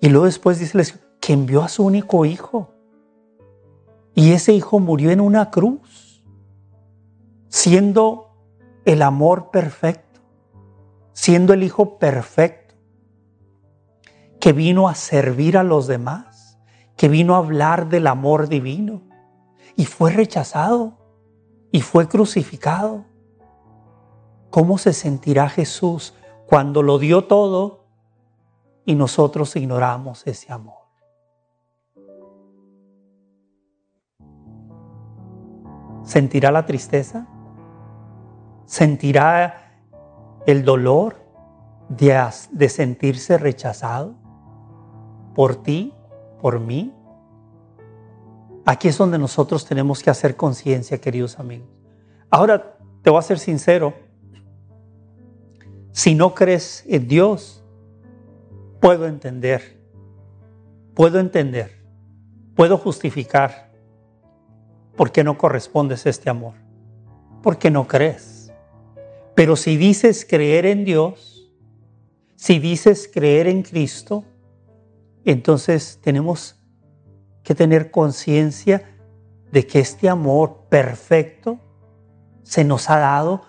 y 0.00 0.08
luego 0.08 0.26
después 0.26 0.58
dice 0.58 0.94
que 1.20 1.32
envió 1.32 1.62
a 1.62 1.68
su 1.68 1.84
único 1.84 2.24
hijo. 2.24 2.72
Y 4.14 4.32
ese 4.32 4.52
hijo 4.52 4.78
murió 4.78 5.10
en 5.10 5.20
una 5.20 5.50
cruz, 5.50 6.24
siendo 7.48 8.36
el 8.84 9.02
amor 9.02 9.50
perfecto, 9.50 10.20
siendo 11.12 11.52
el 11.52 11.62
hijo 11.62 11.98
perfecto, 11.98 12.74
que 14.40 14.52
vino 14.52 14.88
a 14.88 14.94
servir 14.94 15.58
a 15.58 15.64
los 15.64 15.86
demás, 15.86 16.58
que 16.96 17.08
vino 17.08 17.34
a 17.34 17.38
hablar 17.38 17.88
del 17.88 18.06
amor 18.06 18.48
divino 18.48 19.02
y 19.76 19.84
fue 19.84 20.12
rechazado 20.12 20.96
y 21.70 21.82
fue 21.82 22.08
crucificado. 22.08 23.04
¿Cómo 24.56 24.78
se 24.78 24.94
sentirá 24.94 25.50
Jesús 25.50 26.14
cuando 26.46 26.82
lo 26.82 26.98
dio 26.98 27.26
todo 27.26 27.84
y 28.86 28.94
nosotros 28.94 29.54
ignoramos 29.54 30.26
ese 30.26 30.50
amor. 30.50 30.78
¿Sentirá 36.04 36.50
la 36.50 36.64
tristeza? 36.64 37.26
¿Sentirá 38.64 39.74
el 40.46 40.64
dolor 40.64 41.16
de, 41.90 42.18
de 42.50 42.68
sentirse 42.70 43.36
rechazado 43.36 44.14
por 45.34 45.56
ti, 45.56 45.92
por 46.40 46.60
mí? 46.60 46.94
Aquí 48.64 48.88
es 48.88 48.96
donde 48.96 49.18
nosotros 49.18 49.66
tenemos 49.66 50.02
que 50.02 50.08
hacer 50.08 50.34
conciencia, 50.34 50.98
queridos 50.98 51.38
amigos. 51.38 51.68
Ahora, 52.30 52.78
te 53.02 53.10
voy 53.10 53.18
a 53.18 53.22
ser 53.22 53.38
sincero, 53.38 54.05
si 55.96 56.14
no 56.14 56.34
crees 56.34 56.84
en 56.86 57.08
Dios, 57.08 57.64
puedo 58.82 59.06
entender, 59.06 59.80
puedo 60.92 61.18
entender, 61.18 61.82
puedo 62.54 62.76
justificar 62.76 63.72
por 64.94 65.10
qué 65.10 65.24
no 65.24 65.38
correspondes 65.38 66.04
a 66.04 66.10
este 66.10 66.28
amor, 66.28 66.52
porque 67.42 67.70
no 67.70 67.88
crees. 67.88 68.52
Pero 69.34 69.56
si 69.56 69.78
dices 69.78 70.26
creer 70.28 70.66
en 70.66 70.84
Dios, 70.84 71.50
si 72.34 72.58
dices 72.58 73.10
creer 73.10 73.46
en 73.46 73.62
Cristo, 73.62 74.22
entonces 75.24 75.98
tenemos 76.02 76.62
que 77.42 77.54
tener 77.54 77.90
conciencia 77.90 78.98
de 79.50 79.66
que 79.66 79.78
este 79.78 80.10
amor 80.10 80.66
perfecto 80.68 81.58
se 82.42 82.64
nos 82.64 82.90
ha 82.90 82.98
dado 82.98 83.46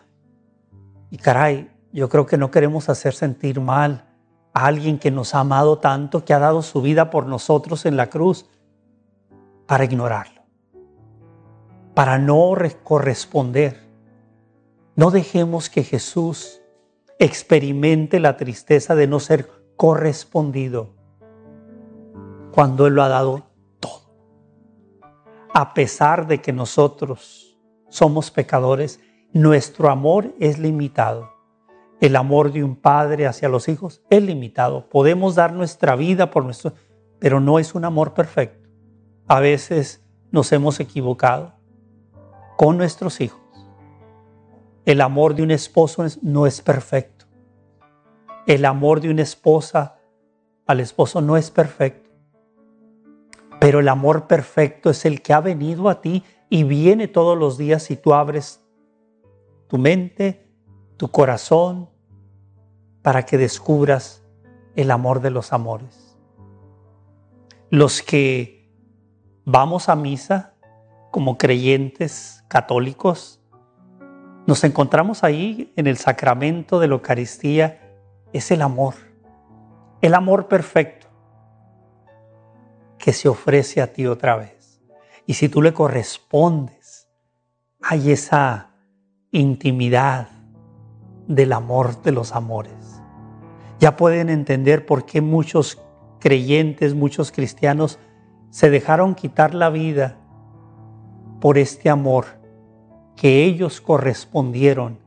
y 1.12 1.18
caray, 1.18 1.72
yo 1.98 2.10
creo 2.10 2.28
que 2.28 2.38
no 2.38 2.52
queremos 2.52 2.90
hacer 2.90 3.16
sentir 3.16 3.60
mal 3.60 4.06
alguien 4.54 5.00
que 5.00 5.10
nos 5.10 5.34
ha 5.34 5.40
amado 5.40 5.80
tanto, 5.80 6.24
que 6.24 6.36
ha 6.36 6.38
dado 6.38 6.62
su 6.62 6.80
vida 6.84 7.10
por 7.10 7.26
nosotros 7.26 7.88
en 7.88 7.98
la 7.98 8.12
cruz, 8.12 8.48
para 9.66 9.84
ignorarlo, 9.84 10.44
para 11.96 12.20
no 12.20 12.54
corresponder. 12.84 13.90
No 14.96 15.10
dejemos 15.10 15.72
que 15.72 15.84
Jesús 15.84 16.62
experimente 17.18 18.20
la 18.20 18.38
tristeza 18.38 18.94
de 18.94 19.08
no 19.08 19.20
ser 19.20 19.50
correspondido 19.76 20.94
cuando 22.52 22.86
Él 22.86 22.94
lo 22.94 23.02
ha 23.02 23.10
dado 23.10 23.48
todo. 23.80 24.14
A 25.52 25.74
pesar 25.74 26.28
de 26.28 26.42
que 26.42 26.54
nosotros 26.54 27.58
somos 27.90 28.30
pecadores, 28.30 29.00
nuestro 29.34 29.90
amor 29.90 30.36
es 30.40 30.60
limitado 30.60 31.37
el 32.00 32.16
amor 32.16 32.52
de 32.52 32.64
un 32.64 32.76
padre 32.76 33.26
hacia 33.26 33.50
los 33.50 33.68
hijos 33.68 34.02
es 34.10 34.22
limitado. 34.22 34.88
Podemos 34.90 35.36
dar 35.36 35.54
nuestra 35.54 35.96
vida 35.96 36.30
por 36.30 36.44
nuestro, 36.44 36.74
pero 37.20 37.40
no 37.40 37.60
es 37.60 37.74
un 37.76 37.86
amor 37.86 38.14
perfecto. 38.14 38.70
A 39.28 39.40
veces 39.40 40.06
nos 40.32 40.52
hemos 40.52 40.80
equivocado 40.80 41.54
con 42.56 42.78
nuestros 42.78 43.20
hijos. 43.22 43.42
El 44.86 45.02
amor 45.02 45.36
de 45.36 45.44
un 45.44 45.52
esposo 45.52 46.06
no 46.22 46.46
es 46.46 46.62
perfecto. 46.62 47.26
El 48.46 48.64
amor 48.64 49.02
de 49.02 49.10
una 49.10 49.24
esposa 49.24 49.98
al 50.66 50.80
esposo 50.80 51.20
no 51.22 51.36
es 51.36 51.52
perfecto. 51.52 52.10
Pero 53.60 53.80
el 53.80 53.88
amor 53.88 54.28
perfecto 54.28 54.90
es 54.90 55.04
el 55.06 55.22
que 55.22 55.34
ha 55.34 55.42
venido 55.42 55.90
a 55.90 56.00
ti 56.00 56.24
y 56.50 56.64
viene 56.64 57.08
todos 57.08 57.38
los 57.38 57.58
días 57.58 57.84
si 57.84 57.98
tú 57.98 58.14
abres 58.14 58.64
tu 59.68 59.78
mente, 59.78 60.47
tu 60.98 61.10
corazón, 61.10 61.90
para 63.02 63.26
que 63.26 63.38
descubras 63.38 64.24
el 64.76 64.92
amor 64.92 65.22
de 65.22 65.32
los 65.32 65.54
amores. 65.54 66.18
Los 67.70 68.02
que 68.02 68.70
vamos 69.46 69.88
a 69.90 69.96
misa 69.96 70.56
como 71.12 71.38
creyentes 71.38 72.44
católicos, 72.48 73.40
nos 74.46 74.64
encontramos 74.64 75.24
ahí 75.24 75.74
en 75.76 75.88
el 75.88 75.98
sacramento 75.98 76.80
de 76.80 76.88
la 76.88 76.96
Eucaristía, 76.96 77.82
es 78.34 78.52
el 78.52 78.62
amor, 78.62 78.96
el 80.02 80.14
amor 80.14 80.48
perfecto 80.48 81.08
que 82.98 83.14
se 83.14 83.30
ofrece 83.30 83.82
a 83.82 83.94
ti 83.94 84.06
otra 84.06 84.36
vez. 84.36 84.82
Y 85.26 85.36
si 85.36 85.50
tú 85.50 85.62
le 85.62 85.74
correspondes, 85.74 87.08
hay 87.82 88.12
esa 88.12 88.72
intimidad, 89.32 90.30
del 91.28 91.54
amor 91.54 92.02
de 92.02 92.12
los 92.12 92.34
amores. 92.34 93.02
Ya 93.80 93.96
pueden 93.96 94.30
entender 94.30 94.86
por 94.86 95.06
qué 95.06 95.22
muchos 95.22 95.82
creyentes, 96.20 96.96
muchos 96.96 97.32
cristianos 97.32 98.00
se 98.50 98.70
dejaron 98.70 99.14
quitar 99.14 99.54
la 99.54 99.70
vida 99.70 100.18
por 101.40 101.58
este 101.58 101.90
amor 101.90 102.26
que 103.16 103.44
ellos 103.44 103.82
correspondieron 103.82 105.00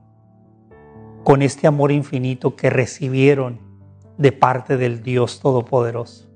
con 1.24 1.42
este 1.42 1.66
amor 1.66 1.92
infinito 1.92 2.56
que 2.56 2.70
recibieron 2.70 3.61
de 4.18 4.33
parte 4.33 4.76
del 4.76 5.02
Dios 5.02 5.40
Todopoderoso. 5.40 6.28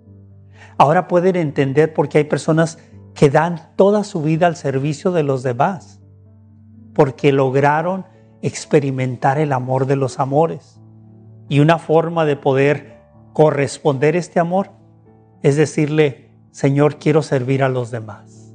Ahora 0.79 1.07
pueden 1.07 1.37
entender 1.37 1.93
por 1.93 2.09
qué 2.09 2.19
hay 2.19 2.25
personas 2.25 2.79
que 3.15 3.31
dan 3.31 3.71
toda 3.77 4.05
su 4.05 4.23
vida 4.23 4.47
al 4.47 4.57
servicio 4.57 5.13
de 5.13 5.23
los 5.23 5.43
demás, 5.43 6.01
porque 6.95 7.33
lograron 7.33 8.07
experimentar 8.47 9.39
el 9.39 9.53
amor 9.53 9.87
de 9.87 9.97
los 9.97 10.21
amores. 10.21 10.79
Y 11.49 11.61
una 11.61 11.79
forma 11.79 12.27
de 12.27 12.37
poder 12.37 13.01
corresponder 13.33 14.17
este 14.17 14.39
amor 14.39 14.71
es 15.43 15.57
decirle, 15.57 16.31
Señor, 16.51 16.99
quiero 16.99 17.23
servir 17.23 17.63
a 17.63 17.71
los 17.71 17.91
demás. 17.91 18.55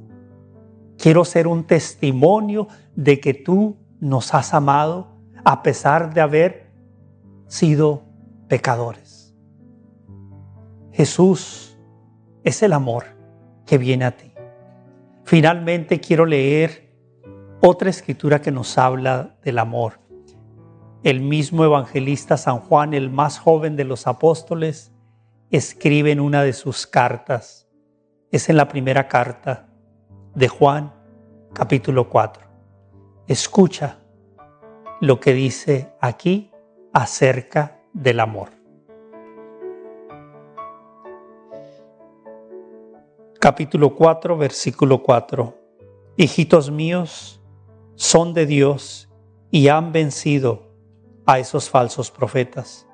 Quiero 0.96 1.24
ser 1.24 1.48
un 1.48 1.64
testimonio 1.64 2.68
de 2.94 3.18
que 3.20 3.34
tú 3.34 3.78
nos 3.98 4.32
has 4.32 4.54
amado 4.54 5.08
a 5.44 5.62
pesar 5.62 6.14
de 6.14 6.20
haber 6.20 6.70
sido 7.48 8.04
pecadores. 8.48 9.34
Jesús 10.92 11.78
es 12.44 12.62
el 12.62 12.74
amor 12.74 13.06
que 13.66 13.76
viene 13.76 14.04
a 14.04 14.16
ti. 14.16 14.32
Finalmente 15.24 16.00
quiero 16.00 16.26
leer 16.26 16.89
otra 17.60 17.90
escritura 17.90 18.40
que 18.40 18.50
nos 18.50 18.78
habla 18.78 19.36
del 19.44 19.58
amor. 19.58 20.00
El 21.02 21.20
mismo 21.20 21.64
evangelista 21.64 22.36
San 22.36 22.58
Juan, 22.60 22.94
el 22.94 23.10
más 23.10 23.38
joven 23.38 23.76
de 23.76 23.84
los 23.84 24.06
apóstoles, 24.06 24.92
escribe 25.50 26.10
en 26.10 26.20
una 26.20 26.42
de 26.42 26.52
sus 26.52 26.86
cartas. 26.86 27.68
Es 28.30 28.48
en 28.48 28.56
la 28.56 28.68
primera 28.68 29.08
carta 29.08 29.68
de 30.34 30.48
Juan, 30.48 30.94
capítulo 31.52 32.08
4. 32.08 32.42
Escucha 33.26 33.98
lo 35.00 35.20
que 35.20 35.34
dice 35.34 35.92
aquí 36.00 36.50
acerca 36.92 37.80
del 37.92 38.20
amor. 38.20 38.50
Capítulo 43.38 43.94
4, 43.94 44.36
versículo 44.36 45.02
4. 45.02 45.56
Hijitos 46.16 46.70
míos, 46.70 47.39
son 48.00 48.32
de 48.32 48.46
Dios 48.46 49.10
y 49.50 49.68
han 49.68 49.92
vencido 49.92 50.72
a 51.26 51.38
esos 51.38 51.68
falsos 51.68 52.10
profetas. 52.10 52.86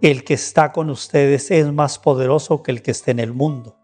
El 0.00 0.24
que 0.24 0.32
está 0.32 0.72
con 0.72 0.88
ustedes 0.88 1.50
es 1.50 1.70
más 1.70 1.98
poderoso 1.98 2.62
que 2.62 2.70
el 2.70 2.80
que 2.80 2.92
esté 2.92 3.10
en 3.10 3.20
el 3.20 3.34
mundo. 3.34 3.76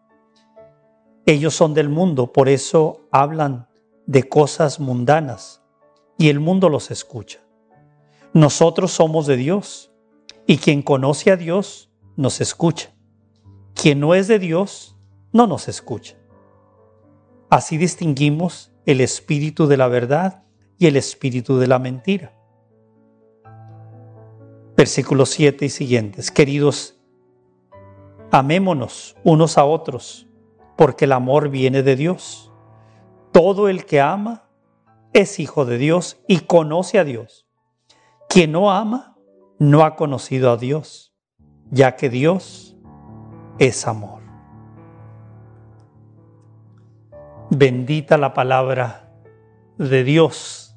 Ellos 1.27 1.55
son 1.55 1.75
del 1.75 1.91
mundo, 1.91 2.33
por 2.33 2.49
eso 2.49 3.07
hablan 3.13 3.69
de 4.07 4.27
cosas 4.27 4.81
mundanas 4.81 5.63
y 6.17 6.31
el 6.31 6.41
mundo 6.41 6.71
los 6.71 6.91
escucha. 6.91 7.41
Nosotros 8.33 8.93
somos 8.93 9.27
de 9.27 9.37
Dios 9.37 9.93
y 10.47 10.57
quien 10.57 10.81
conoce 10.81 11.33
a 11.33 11.37
Dios 11.37 11.91
nos 12.17 12.41
escucha. 12.41 12.95
Quien 13.75 14.01
no 14.01 14.15
es 14.15 14.27
de 14.27 14.39
Dios 14.39 14.97
no 15.33 15.47
nos 15.47 15.69
escucha. 15.69 16.17
Así 17.51 17.77
distinguimos 17.77 18.72
el 18.87 19.01
espíritu 19.01 19.67
de 19.67 19.77
la 19.77 19.89
verdad 19.89 20.45
y 20.79 20.87
el 20.87 20.97
espíritu 20.97 21.59
de 21.59 21.67
la 21.67 21.79
mentira. 21.79 22.35
Versículos 24.77 25.31
7 25.31 25.67
y 25.67 25.69
siguientes. 25.69 26.31
Queridos, 26.31 26.99
amémonos 28.31 29.17
unos 29.23 29.59
a 29.59 29.65
otros, 29.65 30.27
porque 30.77 31.05
el 31.05 31.13
amor 31.13 31.51
viene 31.51 31.83
de 31.83 31.97
Dios. 31.97 32.53
Todo 33.31 33.69
el 33.69 33.85
que 33.85 34.01
ama 34.01 34.49
es 35.13 35.39
hijo 35.39 35.65
de 35.65 35.79
Dios 35.79 36.19
y 36.27 36.41
conoce 36.41 36.99
a 36.99 37.05
Dios. 37.05 37.47
Quien 38.29 38.53
no 38.53 38.71
ama 38.71 39.17
no 39.59 39.85
ha 39.85 39.95
conocido 39.95 40.51
a 40.51 40.57
Dios, 40.57 41.15
ya 41.71 41.97
que 41.97 42.09
Dios 42.09 42.77
es 43.59 43.87
amor. 43.87 44.22
Bendita 47.55 48.17
la 48.17 48.33
palabra 48.33 49.11
de 49.77 50.05
Dios. 50.05 50.75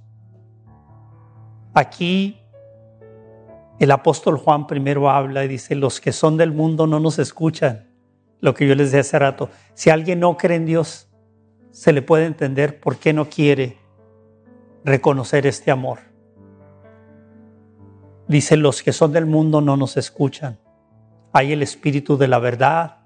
Aquí 1.73 2.41
el 3.79 3.91
apóstol 3.91 4.37
Juan 4.37 4.67
primero 4.67 5.09
habla 5.09 5.45
y 5.45 5.47
dice, 5.47 5.73
los 5.75 6.01
que 6.01 6.11
son 6.11 6.35
del 6.35 6.51
mundo 6.51 6.85
no 6.85 6.99
nos 6.99 7.17
escuchan. 7.17 7.87
Lo 8.41 8.53
que 8.53 8.67
yo 8.67 8.75
les 8.75 8.91
decía 8.91 8.99
hace 8.99 9.19
rato, 9.19 9.49
si 9.73 9.89
alguien 9.89 10.19
no 10.19 10.35
cree 10.35 10.57
en 10.57 10.65
Dios, 10.65 11.07
se 11.71 11.93
le 11.93 12.01
puede 12.01 12.25
entender 12.25 12.81
por 12.81 12.97
qué 12.97 13.13
no 13.13 13.29
quiere 13.29 13.77
reconocer 14.83 15.47
este 15.47 15.71
amor. 15.71 15.99
Dice, 18.27 18.57
los 18.57 18.83
que 18.83 18.91
son 18.91 19.13
del 19.13 19.27
mundo 19.27 19.61
no 19.61 19.77
nos 19.77 19.95
escuchan. 19.95 20.59
Hay 21.31 21.53
el 21.53 21.63
espíritu 21.63 22.17
de 22.17 22.27
la 22.27 22.39
verdad 22.39 22.97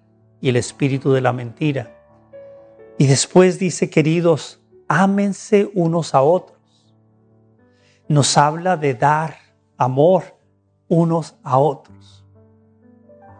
y 0.42 0.50
el 0.50 0.56
espíritu 0.56 1.12
de 1.12 1.22
la 1.22 1.34
mentira. 1.34 1.99
Y 3.00 3.08
después 3.08 3.60
dice, 3.60 3.90
queridos, 3.90 4.60
ámense 4.90 5.72
unos 5.74 6.14
a 6.14 6.22
otros. 6.22 6.60
Nos 8.10 8.38
habla 8.38 8.76
de 8.76 8.94
dar 8.94 9.38
amor 9.78 10.38
unos 10.90 11.36
a 11.42 11.60
otros. 11.60 12.26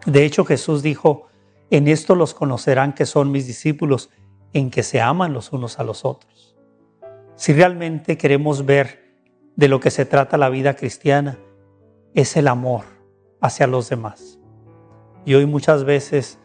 De 0.06 0.24
hecho, 0.24 0.46
Jesús 0.46 0.82
dijo, 0.82 1.28
en 1.70 1.90
esto 1.90 2.16
los 2.16 2.34
conocerán 2.34 2.94
que 2.94 3.06
son 3.06 3.32
mis 3.32 3.48
discípulos, 3.48 4.10
en 4.54 4.72
que 4.72 4.82
se 4.82 5.02
aman 5.02 5.34
los 5.34 5.52
unos 5.52 5.78
a 5.78 5.84
los 5.84 6.06
otros. 6.06 6.56
Si 7.36 7.52
realmente 7.52 8.18
queremos 8.18 8.66
ver 8.66 9.14
de 9.58 9.68
lo 9.68 9.82
que 9.82 9.92
se 9.92 10.06
trata 10.06 10.38
la 10.38 10.48
vida 10.48 10.78
cristiana, 10.78 11.38
es 12.14 12.38
el 12.38 12.48
amor 12.48 12.86
hacia 13.42 13.68
los 13.68 13.90
demás. 13.90 14.40
Y 15.26 15.34
hoy 15.34 15.46
muchas 15.46 15.84
veces 15.84 16.40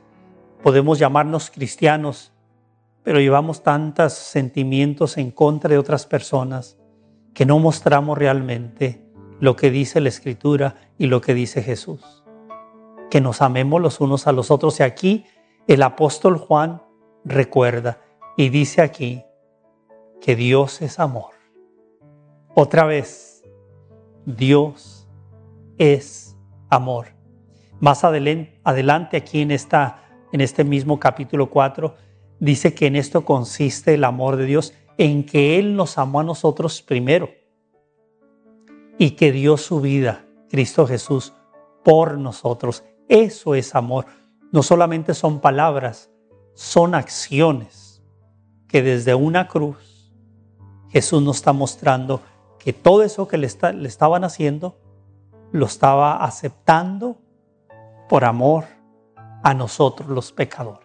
podemos 0.65 0.99
llamarnos 0.99 1.53
cristianos, 1.53 2.34
pero 3.05 3.21
llevamos 3.21 3.63
tantos 3.63 4.15
sentimientos 4.15 5.19
en 5.19 5.31
contra 5.31 5.71
de 5.71 5.79
otras 5.79 6.07
personas 6.07 6.79
que 7.35 7.45
no 7.45 7.59
mostramos 7.59 8.17
realmente 8.17 9.05
lo 9.41 9.57
que 9.57 9.71
dice 9.71 10.01
la 10.01 10.09
Escritura 10.09 10.77
y 10.97 11.07
lo 11.07 11.21
que 11.21 11.35
dice 11.35 11.63
Jesús. 11.63 12.25
Que 13.11 13.21
nos 13.21 13.43
amemos 13.43 13.81
los 13.83 14.01
unos 14.01 14.27
a 14.27 14.33
los 14.33 14.51
otros. 14.51 14.81
Y 14.81 14.85
aquí 14.85 15.27
el 15.69 15.83
apóstol 15.83 16.39
Juan 16.39 16.83
recuerda 17.25 18.01
y 18.39 18.49
dice 18.49 18.81
aquí 18.81 19.23
que 20.23 20.35
Dios 20.35 20.81
es 20.81 20.99
amor. 20.99 21.33
Otra 22.55 22.85
vez, 22.85 23.45
Dios 24.25 25.07
es 25.77 26.37
amor. 26.71 27.09
Más 27.81 28.03
adelante, 28.05 29.17
aquí 29.19 29.43
en, 29.43 29.51
esta, 29.51 30.05
en 30.33 30.41
este 30.41 30.65
mismo 30.65 30.99
capítulo 30.99 31.51
4, 31.51 31.95
dice 32.41 32.75
que 32.75 32.87
en 32.87 32.97
esto 32.97 33.25
consiste 33.25 33.95
el 33.95 34.05
amor 34.05 34.37
de 34.37 34.47
Dios, 34.47 34.75
en 34.99 35.25
que 35.25 35.59
Él 35.59 35.77
nos 35.77 35.99
amó 35.99 36.21
a 36.21 36.25
nosotros 36.25 36.83
primero 36.83 37.31
y 38.99 39.13
que 39.13 39.33
dio 39.33 39.57
su 39.57 39.81
vida, 39.81 40.25
Cristo 40.49 40.87
Jesús, 40.87 41.33
por 41.83 42.19
nosotros. 42.19 42.85
Eso 43.09 43.55
es 43.55 43.75
amor. 43.75 44.07
No 44.53 44.63
solamente 44.63 45.15
son 45.15 45.41
palabras, 45.41 46.11
son 46.55 46.95
acciones 46.95 48.03
que 48.69 48.83
desde 48.83 49.15
una 49.15 49.49
cruz 49.49 50.13
Jesús 50.91 51.23
nos 51.23 51.37
está 51.37 51.53
mostrando 51.53 52.21
que 52.59 52.73
todo 52.73 53.03
eso 53.03 53.27
que 53.27 53.37
le, 53.37 53.49
le 53.75 53.89
estaban 53.89 54.25
haciendo 54.25 54.79
lo 55.53 55.67
estaba 55.67 56.25
aceptando 56.25 57.19
por 58.09 58.25
amor 58.25 58.65
a 59.43 59.55
nosotros 59.55 60.09
los 60.09 60.33
pecadores. 60.33 60.84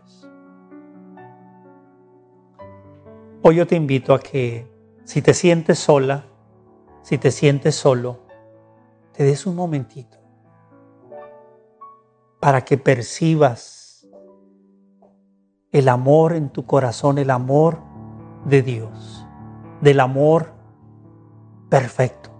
Hoy 3.41 3.55
yo 3.55 3.65
te 3.65 3.77
invito 3.77 4.13
a 4.13 4.19
que 4.19 4.69
si 5.05 5.21
te 5.21 5.33
sientes 5.33 5.79
sola, 5.79 6.25
si 7.03 7.17
te 7.17 7.31
sientes 7.31 7.73
solo, 7.73 8.19
te 9.13 9.23
des 9.23 9.45
un 9.45 9.55
momentito 9.55 10.17
para 12.41 12.65
que 12.65 12.77
percibas 12.77 14.05
el 15.71 15.87
amor 15.87 16.33
en 16.33 16.49
tu 16.49 16.65
corazón, 16.65 17.17
el 17.17 17.29
amor 17.29 17.79
de 18.43 18.61
Dios, 18.61 19.25
del 19.79 20.01
amor 20.01 20.51
perfecto, 21.69 22.31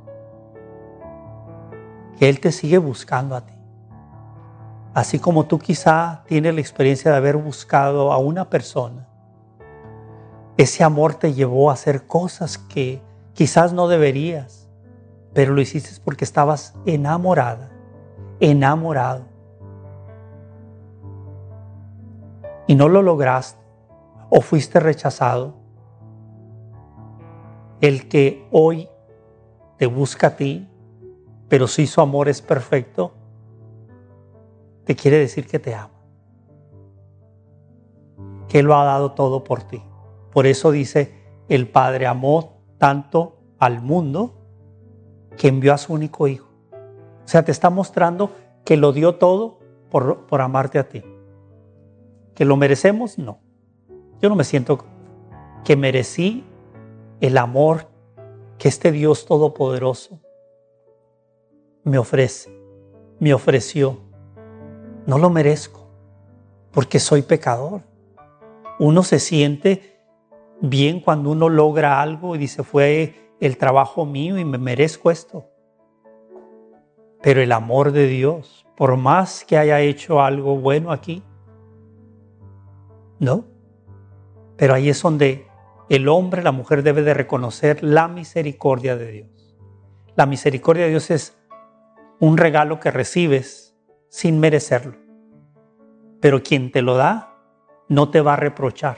que 2.17 2.27
Él 2.27 2.41
te 2.41 2.51
sigue 2.51 2.77
buscando 2.77 3.37
a 3.37 3.45
ti. 3.45 3.55
Así 4.93 5.17
como 5.17 5.45
tú 5.45 5.59
quizá 5.59 6.25
tienes 6.27 6.53
la 6.53 6.59
experiencia 6.59 7.11
de 7.11 7.17
haber 7.17 7.37
buscado 7.37 8.11
a 8.11 8.17
una 8.17 8.49
persona 8.49 9.08
ese 10.59 10.83
amor 10.83 11.15
te 11.15 11.33
llevó 11.33 11.69
a 11.69 11.73
hacer 11.73 12.05
cosas 12.05 12.57
que 12.57 13.01
quizás 13.33 13.71
no 13.71 13.87
deberías, 13.87 14.67
pero 15.31 15.53
lo 15.53 15.61
hiciste 15.61 15.89
porque 16.03 16.25
estabas 16.25 16.75
enamorada, 16.85 17.71
enamorado. 18.41 19.23
Y 22.67 22.75
no 22.75 22.89
lo 22.89 23.01
lograste 23.01 23.63
o 24.29 24.41
fuiste 24.41 24.81
rechazado. 24.81 25.53
El 27.79 28.09
que 28.09 28.45
hoy 28.51 28.89
te 29.77 29.85
busca 29.85 30.27
a 30.27 30.35
ti, 30.35 30.67
pero 31.47 31.67
si 31.67 31.87
su 31.87 32.01
amor 32.01 32.27
es 32.27 32.41
perfecto, 32.41 33.13
te 34.83 34.93
quiere 34.93 35.19
decir 35.19 35.47
que 35.47 35.57
te 35.57 35.73
ama. 35.73 35.93
Que 38.49 38.59
Él 38.59 38.65
lo 38.65 38.75
ha 38.75 38.83
dado 38.83 39.13
todo 39.13 39.45
por 39.45 39.63
ti. 39.63 39.81
Por 40.31 40.45
eso 40.45 40.71
dice, 40.71 41.13
el 41.47 41.67
Padre 41.67 42.07
amó 42.07 42.61
tanto 42.77 43.37
al 43.57 43.81
mundo 43.81 44.35
que 45.37 45.47
envió 45.47 45.73
a 45.73 45.77
su 45.77 45.93
único 45.93 46.27
Hijo. 46.27 46.49
sea, 47.25 47.43
te 47.43 47.51
está 47.51 47.69
mostrando 47.69 48.31
que 48.65 48.77
lo 48.77 48.91
dio 48.91 49.15
todo 49.15 49.59
por, 49.89 50.25
por 50.27 50.41
amarte 50.41 50.79
a 50.79 50.87
ti. 50.89 51.03
¿Que 52.35 52.45
lo 52.45 52.55
merecemos? 52.57 53.17
No. 53.17 53.39
Yo 54.21 54.29
no 54.29 54.35
me 54.35 54.43
siento 54.43 54.85
que 55.63 55.75
merecí 55.75 56.43
el 57.21 57.37
amor 57.37 57.87
que 58.57 58.67
este 58.67 58.91
Dios 58.91 59.25
todopoderoso 59.25 60.19
me 61.83 61.97
ofrece, 61.97 62.51
me 63.19 63.33
ofreció. 63.33 63.99
No 65.05 65.17
lo 65.17 65.29
merezco 65.29 65.87
porque 66.71 66.99
soy 66.99 67.21
pecador. 67.21 67.81
Uno 68.79 69.03
se 69.03 69.19
siente 69.19 69.98
bien 70.61 70.99
cuando 70.99 71.31
uno 71.31 71.49
logra 71.49 72.01
algo 72.01 72.35
y 72.35 72.39
dice, 72.39 72.63
fue 72.63 73.33
el 73.39 73.57
trabajo 73.57 74.05
mío 74.05 74.37
y 74.37 74.45
me 74.45 74.57
merezco 74.57 75.11
esto. 75.11 75.49
Pero 77.21 77.41
el 77.41 77.51
amor 77.51 77.91
de 77.91 78.07
Dios, 78.07 78.65
por 78.75 78.95
más 78.97 79.43
que 79.45 79.57
haya 79.57 79.81
hecho 79.81 80.21
algo 80.21 80.57
bueno 80.57 80.91
aquí, 80.91 81.23
no. 83.19 83.45
Pero 84.55 84.73
ahí 84.73 84.89
es 84.89 85.01
donde 85.01 85.47
el 85.89 86.07
hombre, 86.07 86.43
la 86.43 86.51
mujer 86.51 86.83
debe 86.83 87.01
de 87.01 87.13
reconocer 87.13 87.83
la 87.83 88.07
misericordia 88.07 88.95
de 88.95 89.11
Dios. 89.11 89.57
La 90.15 90.25
misericordia 90.25 90.83
de 90.83 90.91
Dios 90.91 91.11
es 91.11 91.37
un 92.19 92.37
regalo 92.37 92.79
que 92.79 92.91
recibes 92.91 93.75
sin 94.09 94.39
merecerlo. 94.39 94.97
Pero 96.21 96.43
quien 96.43 96.71
te 96.71 96.81
lo 96.81 96.95
da 96.95 97.37
no 97.87 98.09
te 98.09 98.21
va 98.21 98.33
a 98.33 98.37
reprochar. 98.37 98.97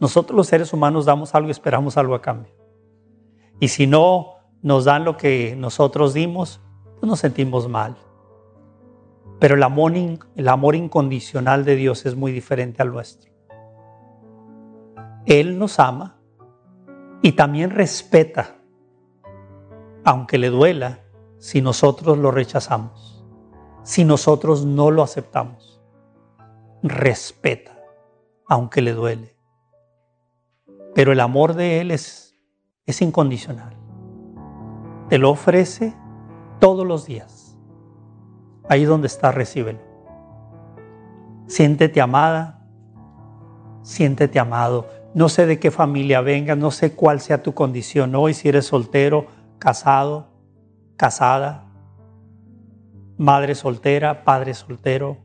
Nosotros 0.00 0.36
los 0.36 0.46
seres 0.46 0.72
humanos 0.72 1.04
damos 1.04 1.34
algo 1.34 1.48
y 1.48 1.52
esperamos 1.52 1.96
algo 1.96 2.14
a 2.14 2.22
cambio. 2.22 2.52
Y 3.60 3.68
si 3.68 3.86
no 3.86 4.34
nos 4.62 4.84
dan 4.84 5.04
lo 5.04 5.16
que 5.16 5.54
nosotros 5.56 6.14
dimos, 6.14 6.60
pues 6.98 7.08
nos 7.08 7.20
sentimos 7.20 7.68
mal. 7.68 7.96
Pero 9.38 9.54
el 9.56 9.62
amor, 9.62 9.92
el 10.36 10.48
amor 10.48 10.74
incondicional 10.74 11.64
de 11.64 11.76
Dios 11.76 12.06
es 12.06 12.16
muy 12.16 12.32
diferente 12.32 12.82
al 12.82 12.92
nuestro. 12.92 13.32
Él 15.26 15.58
nos 15.58 15.78
ama 15.78 16.18
y 17.22 17.32
también 17.32 17.70
respeta, 17.70 18.56
aunque 20.04 20.38
le 20.38 20.50
duela, 20.50 21.00
si 21.38 21.60
nosotros 21.60 22.18
lo 22.18 22.30
rechazamos, 22.30 23.24
si 23.82 24.04
nosotros 24.04 24.64
no 24.64 24.90
lo 24.90 25.02
aceptamos. 25.02 25.82
Respeta, 26.82 27.78
aunque 28.46 28.82
le 28.82 28.92
duele. 28.92 29.33
Pero 30.94 31.12
el 31.12 31.20
amor 31.20 31.54
de 31.54 31.80
Él 31.80 31.90
es, 31.90 32.34
es 32.86 33.02
incondicional. 33.02 33.76
Te 35.08 35.18
lo 35.18 35.30
ofrece 35.30 35.94
todos 36.60 36.86
los 36.86 37.06
días. 37.06 37.58
Ahí 38.68 38.84
donde 38.84 39.08
está, 39.08 39.32
recíbelo. 39.32 39.80
Siéntete 41.46 42.00
amada, 42.00 42.66
siéntete 43.82 44.38
amado. 44.38 44.88
No 45.14 45.28
sé 45.28 45.46
de 45.46 45.60
qué 45.60 45.70
familia 45.70 46.20
vengas, 46.22 46.56
no 46.56 46.70
sé 46.70 46.94
cuál 46.94 47.20
sea 47.20 47.42
tu 47.42 47.54
condición 47.54 48.14
hoy, 48.14 48.34
si 48.34 48.48
eres 48.48 48.66
soltero, 48.66 49.26
casado, 49.58 50.28
casada, 50.96 51.66
madre 53.16 53.54
soltera, 53.54 54.24
padre 54.24 54.54
soltero, 54.54 55.18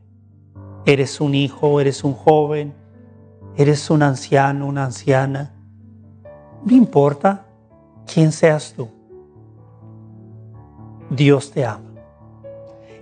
eres 0.84 1.20
un 1.20 1.34
hijo, 1.34 1.80
eres 1.80 2.04
un 2.04 2.12
joven, 2.12 2.74
eres 3.56 3.90
un 3.90 4.02
anciano, 4.02 4.66
una 4.66 4.84
anciana. 4.84 5.54
No 6.64 6.74
importa 6.74 7.46
quién 8.12 8.32
seas 8.32 8.74
tú. 8.74 8.88
Dios 11.10 11.50
te 11.50 11.64
ama. 11.64 11.90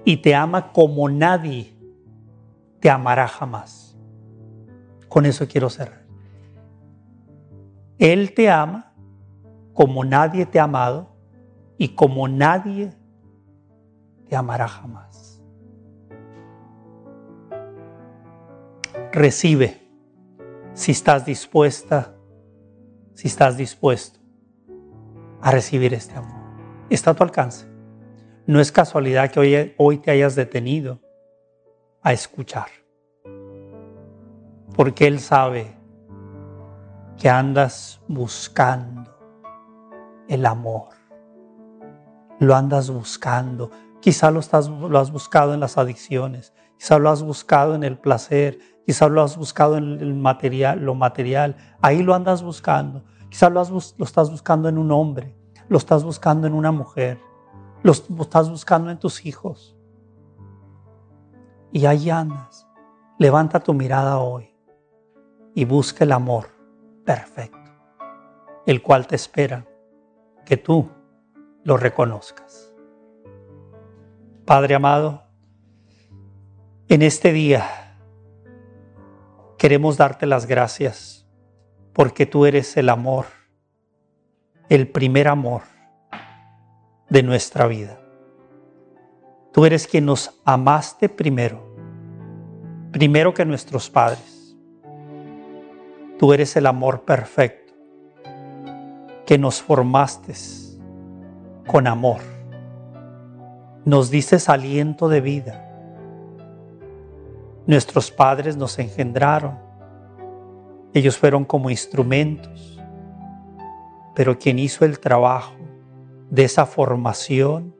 Y 0.05 0.19
te 0.19 0.35
ama 0.35 0.73
como 0.73 1.09
nadie 1.09 1.77
te 2.81 2.89
amará 2.91 3.29
jamás. 3.29 3.97
Con 5.09 5.27
eso 5.27 5.47
quiero 5.49 5.69
cerrar. 5.69 6.07
Él 7.99 8.33
te 8.33 8.49
ama 8.49 8.93
como 9.75 10.05
nadie 10.05 10.47
te 10.47 10.61
ha 10.61 10.65
amado 10.65 11.09
y 11.77 11.91
como 11.91 12.29
nadie 12.29 12.93
te 14.29 14.37
amará 14.37 14.69
jamás. 14.69 15.43
Recibe 19.13 19.81
si 20.75 20.93
estás 20.93 21.25
dispuesta, 21.25 22.15
si 23.19 23.27
estás 23.27 23.57
dispuesto 23.57 24.21
a 25.43 25.51
recibir 25.51 25.93
este 25.93 26.15
amor. 26.15 26.39
Está 26.89 27.11
a 27.11 27.15
tu 27.15 27.25
alcance. 27.25 27.67
No 28.47 28.61
es 28.61 28.71
casualidad 28.71 29.29
que 29.33 29.41
hoy, 29.41 29.75
hoy 29.77 29.99
te 29.99 30.13
hayas 30.13 30.37
detenido 30.37 31.01
a 32.01 32.13
escuchar. 32.13 32.69
Porque 34.77 35.09
Él 35.09 35.19
sabe 35.19 35.77
que 37.17 37.29
andas 37.29 38.01
buscando 38.07 39.13
el 40.29 40.47
amor. 40.47 40.91
Lo 42.39 42.55
andas 42.55 42.89
buscando. 42.89 43.73
Quizá 43.99 44.31
lo, 44.31 44.39
estás, 44.39 44.69
lo 44.69 44.97
has 44.97 45.11
buscado 45.11 45.55
en 45.55 45.59
las 45.59 45.77
adicciones, 45.77 46.53
quizá 46.79 46.99
lo 46.99 47.11
has 47.11 47.23
buscado 47.23 47.75
en 47.75 47.85
el 47.85 47.99
placer, 47.99 48.59
quizá 48.87 49.09
lo 49.09 49.23
has 49.23 49.37
buscado 49.37 49.77
en 49.77 50.01
el 50.01 50.15
material, 50.15 50.81
lo 50.81 50.95
material. 50.95 51.57
Ahí 51.83 52.03
lo 52.03 52.15
andas 52.15 52.43
buscando. 52.43 53.05
Quizá 53.29 53.51
lo, 53.51 53.63
lo 53.63 54.05
estás 54.05 54.31
buscando 54.31 54.69
en 54.69 54.79
un 54.79 54.91
hombre, 54.91 55.37
lo 55.69 55.77
estás 55.77 56.03
buscando 56.05 56.47
en 56.47 56.55
una 56.55 56.73
mujer, 56.73 57.21
lo 57.83 57.93
estás 57.93 58.49
buscando 58.49 58.91
en 58.91 58.99
tus 58.99 59.27
hijos. 59.27 59.77
Y 61.73 61.85
ahí 61.85 62.09
andas. 62.09 62.67
Levanta 63.19 63.61
tu 63.61 63.75
mirada 63.75 64.19
hoy 64.19 64.49
y 65.55 65.65
busca 65.65 66.05
el 66.05 66.13
amor 66.13 66.47
perfecto, 67.05 67.59
el 68.65 68.81
cual 68.81 69.09
te 69.09 69.17
espera 69.17 69.67
que 70.47 70.57
tú 70.57 70.89
lo 71.65 71.77
reconozcas. 71.77 72.73
Padre 74.45 74.77
amado, 74.77 75.28
en 76.89 77.03
este 77.03 77.33
día 77.33 77.97
queremos 79.59 79.97
darte 79.97 80.27
las 80.27 80.47
gracias 80.47 81.27
porque 81.93 82.27
tú 82.27 82.47
eres 82.47 82.77
el 82.77 82.89
amor, 82.89 83.27
el 84.69 84.89
primer 84.89 85.29
amor 85.29 85.63
de 87.09 87.23
nuestra 87.23 87.67
vida. 87.67 88.01
Tú 89.53 89.65
eres 89.65 89.87
quien 89.87 90.07
nos 90.07 90.41
amaste 90.45 91.09
primero, 91.09 91.75
primero 92.93 93.35
que 93.35 93.45
nuestros 93.45 93.91
padres 93.91 94.39
Tú 96.19 96.33
eres 96.33 96.57
el 96.57 96.67
amor 96.67 97.03
perfecto 97.03 97.73
que 99.25 99.39
nos 99.39 99.63
formaste 99.63 100.35
con 101.65 101.87
amor. 101.87 102.21
Nos 103.85 104.11
dices 104.11 104.49
aliento 104.49 105.09
de 105.09 105.21
vida. 105.21 105.68
Nuestros 107.69 108.11
padres 108.11 108.57
nos 108.57 108.77
engendraron. 108.81 109.57
Ellos 110.93 111.17
fueron 111.17 111.45
como 111.45 111.71
instrumentos. 111.71 112.83
Pero 114.17 114.37
quien 114.37 114.59
hizo 114.59 114.85
el 114.85 114.99
trabajo 114.99 115.55
de 116.29 116.43
esa 116.43 116.67
formación 116.67 117.73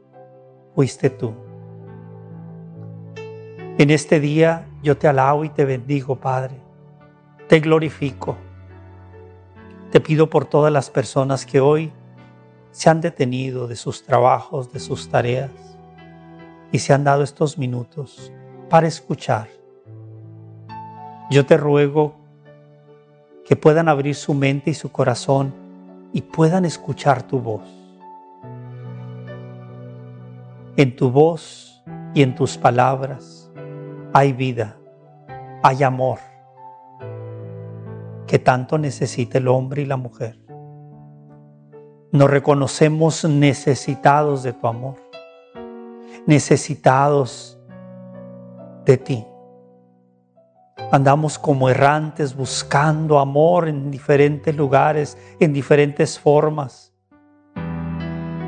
fuiste 0.77 1.11
tú. 1.11 1.35
En 3.77 3.91
este 3.91 4.21
día 4.21 4.69
yo 4.85 4.97
te 4.97 5.09
alabo 5.09 5.45
y 5.45 5.49
te 5.49 5.65
bendigo, 5.65 6.15
Padre 6.15 6.69
te 7.49 7.61
glorifico. 7.61 8.37
Te 9.91 10.01
pido 10.01 10.29
por 10.29 10.45
todas 10.45 10.71
las 10.71 10.91
personas 10.91 11.47
que 11.47 11.61
hoy 11.61 11.91
se 12.71 12.91
han 12.91 13.01
detenido 13.01 13.67
de 13.67 13.75
sus 13.75 14.05
trabajos, 14.05 14.71
de 14.71 14.81
sus 14.81 15.09
tareas 15.09 15.51
y 16.71 16.79
se 16.79 16.93
han 16.93 17.05
dado 17.05 17.23
estos 17.23 17.57
minutos 17.57 18.31
para 18.69 18.87
escuchar. 18.87 19.49
Yo 21.31 21.45
te 21.45 21.57
ruego 21.57 22.15
que 23.45 23.55
puedan 23.55 23.89
abrir 23.89 24.15
su 24.15 24.33
mente 24.35 24.71
y 24.71 24.75
su 24.75 24.91
corazón 24.91 25.55
y 26.13 26.23
puedan 26.23 26.65
escuchar 26.65 27.23
tu 27.23 27.39
voz. 27.39 27.63
En 30.77 30.97
tu 30.97 31.11
voz 31.11 31.83
y 32.15 32.23
en 32.23 32.35
tus 32.35 32.57
palabras 32.57 33.51
hay 34.13 34.33
vida, 34.33 34.77
hay 35.63 35.83
amor, 35.83 36.19
que 38.27 38.39
tanto 38.39 38.79
necesita 38.79 39.39
el 39.39 39.49
hombre 39.49 39.83
y 39.83 39.87
la 39.87 39.97
mujer. 39.97 40.39
Nos 42.11 42.31
reconocemos 42.31 43.25
necesitados 43.25 44.43
de 44.43 44.55
tu 44.55 44.67
amor, 44.67 44.97
necesitados 46.27 47.59
de 48.87 48.97
ti. 48.97 49.27
Andamos 50.91 51.39
como 51.39 51.69
errantes 51.69 52.35
buscando 52.35 53.19
amor 53.19 53.69
en 53.69 53.91
diferentes 53.91 54.57
lugares, 54.57 55.19
en 55.39 55.53
diferentes 55.53 56.19
formas, 56.19 56.95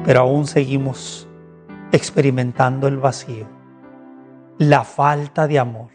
pero 0.05 0.21
aún 0.21 0.47
seguimos 0.47 1.29
experimentando 1.93 2.89
el 2.89 2.97
vacío, 2.97 3.47
la 4.57 4.85
falta 4.85 5.47
de 5.47 5.59
amor. 5.59 5.91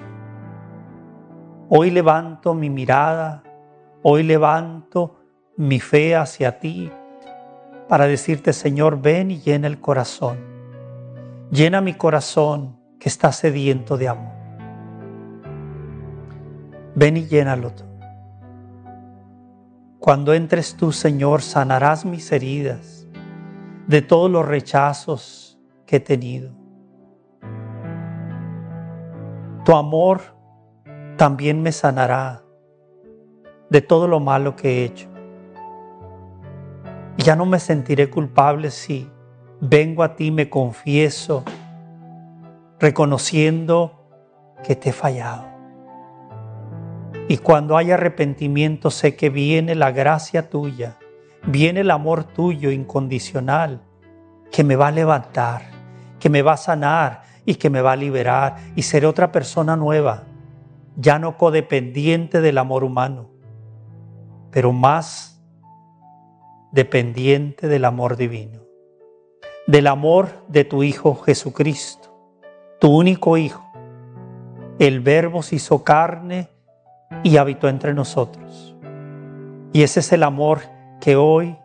Hoy 1.68 1.90
levanto 1.90 2.54
mi 2.54 2.70
mirada, 2.70 3.42
hoy 4.04 4.22
levanto 4.22 5.16
mi 5.58 5.80
fe 5.80 6.16
hacia 6.16 6.60
ti 6.60 6.92
para 7.88 8.06
decirte, 8.06 8.54
Señor, 8.54 9.02
ven 9.02 9.32
y 9.32 9.40
llena 9.40 9.66
el 9.66 9.80
corazón. 9.80 10.38
Llena 11.50 11.82
mi 11.82 11.94
corazón 11.94 12.78
que 13.00 13.10
está 13.10 13.32
sediento 13.32 13.98
de 13.98 14.10
amor. 14.10 14.45
Ven 16.96 17.18
y 17.18 17.26
llénalo 17.26 17.72
tú. 17.72 17.84
Cuando 20.00 20.34
entres 20.34 20.76
tú, 20.76 20.92
Señor, 20.92 21.42
sanarás 21.42 22.06
mis 22.06 22.32
heridas 22.32 23.08
de 23.88 24.02
todos 24.02 24.32
los 24.32 24.46
rechazos 24.46 25.60
que 25.86 25.98
he 25.98 26.00
tenido. 26.00 26.52
Tu 29.66 29.76
amor 29.76 30.22
también 31.18 31.62
me 31.62 31.72
sanará 31.72 32.44
de 33.70 33.82
todo 33.82 34.08
lo 34.08 34.20
malo 34.20 34.56
que 34.56 34.70
he 34.70 34.86
hecho. 34.86 35.10
Ya 37.18 37.36
no 37.36 37.46
me 37.46 37.60
sentiré 37.60 38.10
culpable 38.10 38.70
si 38.72 39.10
vengo 39.60 40.04
a 40.04 40.16
ti, 40.16 40.32
me 40.32 40.50
confieso, 40.50 41.44
reconociendo 42.80 44.08
que 44.64 44.76
te 44.76 44.90
he 44.90 44.94
fallado. 44.94 45.55
Y 47.28 47.38
cuando 47.38 47.76
hay 47.76 47.92
arrepentimiento 47.92 48.92
sé 48.92 49.16
que 49.16 49.30
viene 49.30 49.74
la 49.74 49.92
gracia 49.92 50.50
tuya, 50.50 50.98
viene 51.48 51.82
el 51.82 51.90
amor 51.90 52.24
tuyo 52.24 52.70
incondicional, 52.70 53.82
que 54.52 54.64
me 54.64 54.76
va 54.76 54.90
a 54.90 54.92
levantar, 54.92 55.64
que 56.20 56.30
me 56.30 56.44
va 56.44 56.54
a 56.54 56.58
sanar 56.58 57.24
y 57.44 57.56
que 57.56 57.70
me 57.72 57.82
va 57.82 57.94
a 57.94 57.96
liberar 57.96 58.58
y 58.76 58.84
seré 58.84 59.08
otra 59.08 59.32
persona 59.32 59.76
nueva, 59.76 60.24
ya 60.98 61.18
no 61.18 61.36
codependiente 61.38 62.42
del 62.42 62.60
amor 62.60 62.84
humano, 62.84 63.32
pero 64.52 64.72
más 64.72 65.44
dependiente 66.72 67.68
del 67.68 67.86
amor 67.86 68.18
divino, 68.18 68.62
del 69.66 69.88
amor 69.88 70.46
de 70.48 70.64
tu 70.64 70.84
Hijo 70.84 71.16
Jesucristo, 71.16 72.16
tu 72.80 72.96
único 72.96 73.36
Hijo. 73.36 73.66
El 74.78 75.00
Verbo 75.00 75.42
se 75.42 75.56
hizo 75.56 75.84
carne 75.84 76.55
y 77.24 77.38
habitó 77.38 77.68
entre 77.68 77.94
nosotros. 77.94 78.76
Y 79.74 79.84
ese 79.84 80.00
es 80.00 80.12
el 80.14 80.24
amor 80.24 80.62
que 81.02 81.16
hoy 81.16 81.58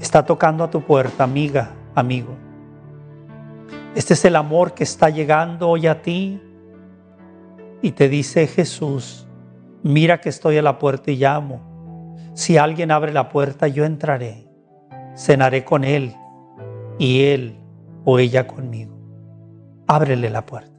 está 0.00 0.24
tocando 0.24 0.64
a 0.64 0.70
tu 0.70 0.82
puerta, 0.82 1.24
amiga, 1.24 1.70
amigo. 1.94 2.36
Este 3.94 4.14
es 4.14 4.24
el 4.24 4.36
amor 4.36 4.74
que 4.74 4.84
está 4.84 5.10
llegando 5.10 5.68
hoy 5.68 5.86
a 5.86 6.02
ti 6.02 6.40
y 7.82 7.92
te 7.92 8.08
dice 8.08 8.46
Jesús, 8.46 9.26
mira 9.82 10.20
que 10.20 10.28
estoy 10.28 10.58
a 10.58 10.62
la 10.62 10.78
puerta 10.78 11.10
y 11.10 11.16
llamo. 11.16 12.16
Si 12.34 12.56
alguien 12.56 12.90
abre 12.90 13.12
la 13.12 13.28
puerta, 13.28 13.68
yo 13.68 13.84
entraré, 13.84 14.48
cenaré 15.16 15.64
con 15.64 15.84
él 15.84 16.14
y 16.98 17.24
él 17.24 17.56
o 18.04 18.18
ella 18.18 18.46
conmigo. 18.46 18.96
Ábrele 19.86 20.30
la 20.30 20.46
puerta 20.46 20.70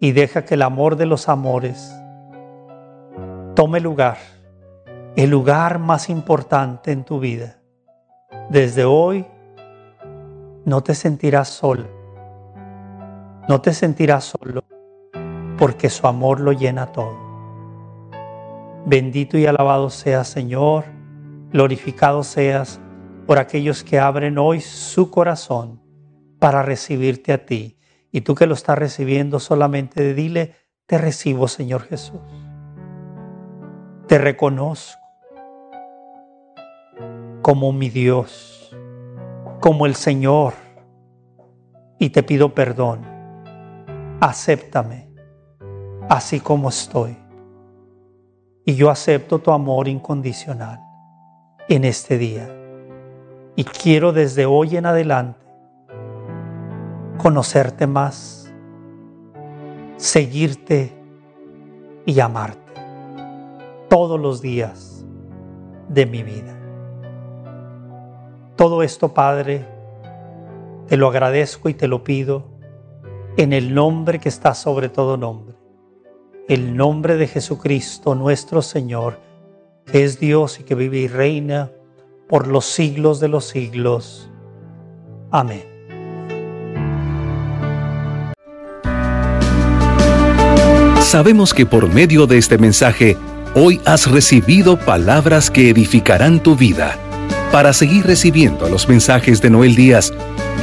y 0.00 0.12
deja 0.12 0.44
que 0.44 0.54
el 0.54 0.62
amor 0.62 0.96
de 0.96 1.06
los 1.06 1.28
amores 1.28 1.94
tome 3.58 3.80
lugar, 3.80 4.18
el 5.16 5.30
lugar 5.30 5.80
más 5.80 6.10
importante 6.10 6.92
en 6.92 7.02
tu 7.02 7.18
vida. 7.18 7.58
Desde 8.50 8.84
hoy 8.84 9.26
no 10.64 10.84
te 10.84 10.94
sentirás 10.94 11.48
solo, 11.48 11.88
no 13.48 13.60
te 13.60 13.74
sentirás 13.74 14.26
solo, 14.26 14.62
porque 15.58 15.90
su 15.90 16.06
amor 16.06 16.38
lo 16.38 16.52
llena 16.52 16.92
todo. 16.92 17.18
Bendito 18.86 19.36
y 19.36 19.46
alabado 19.46 19.90
seas, 19.90 20.28
Señor, 20.28 20.84
glorificado 21.50 22.22
seas 22.22 22.78
por 23.26 23.40
aquellos 23.40 23.82
que 23.82 23.98
abren 23.98 24.38
hoy 24.38 24.60
su 24.60 25.10
corazón 25.10 25.82
para 26.38 26.62
recibirte 26.62 27.32
a 27.32 27.44
ti. 27.44 27.76
Y 28.12 28.20
tú 28.20 28.36
que 28.36 28.46
lo 28.46 28.54
estás 28.54 28.78
recibiendo, 28.78 29.40
solamente 29.40 30.14
dile, 30.14 30.54
te 30.86 30.96
recibo, 30.96 31.48
Señor 31.48 31.82
Jesús. 31.82 32.20
Te 34.08 34.16
reconozco 34.16 35.06
como 37.42 37.74
mi 37.74 37.90
Dios, 37.90 38.74
como 39.60 39.84
el 39.84 39.94
Señor, 39.94 40.54
y 41.98 42.08
te 42.08 42.22
pido 42.22 42.54
perdón. 42.54 43.00
Acéptame 44.18 45.10
así 46.08 46.40
como 46.40 46.70
estoy. 46.70 47.18
Y 48.64 48.76
yo 48.76 48.88
acepto 48.88 49.40
tu 49.40 49.50
amor 49.50 49.88
incondicional 49.88 50.80
en 51.68 51.84
este 51.84 52.16
día. 52.16 52.48
Y 53.56 53.64
quiero 53.64 54.14
desde 54.14 54.46
hoy 54.46 54.78
en 54.78 54.86
adelante 54.86 55.44
conocerte 57.18 57.86
más, 57.86 58.50
seguirte 59.98 60.98
y 62.06 62.18
amarte 62.20 62.67
todos 64.08 64.20
los 64.22 64.40
días 64.40 65.04
de 65.90 66.06
mi 66.06 66.22
vida. 66.22 66.58
Todo 68.56 68.82
esto, 68.82 69.12
Padre, 69.12 69.66
te 70.86 70.96
lo 70.96 71.08
agradezco 71.08 71.68
y 71.68 71.74
te 71.74 71.88
lo 71.88 72.04
pido 72.04 72.46
en 73.36 73.52
el 73.52 73.74
nombre 73.74 74.18
que 74.18 74.30
está 74.30 74.54
sobre 74.54 74.88
todo 74.88 75.18
nombre, 75.18 75.56
el 76.48 76.74
nombre 76.74 77.18
de 77.18 77.26
Jesucristo 77.26 78.14
nuestro 78.14 78.62
Señor, 78.62 79.18
que 79.84 80.04
es 80.04 80.18
Dios 80.18 80.58
y 80.58 80.62
que 80.62 80.74
vive 80.74 81.00
y 81.00 81.08
reina 81.08 81.70
por 82.30 82.46
los 82.46 82.64
siglos 82.64 83.20
de 83.20 83.28
los 83.28 83.44
siglos. 83.44 84.30
Amén. 85.30 85.64
Sabemos 91.02 91.52
que 91.52 91.66
por 91.66 91.92
medio 91.92 92.26
de 92.26 92.38
este 92.38 92.56
mensaje, 92.56 93.18
Hoy 93.54 93.80
has 93.86 94.10
recibido 94.10 94.78
palabras 94.78 95.50
que 95.50 95.70
edificarán 95.70 96.40
tu 96.40 96.54
vida. 96.54 96.98
Para 97.50 97.72
seguir 97.72 98.04
recibiendo 98.06 98.68
los 98.68 98.86
mensajes 98.88 99.40
de 99.40 99.48
Noel 99.50 99.74
Díaz, 99.74 100.12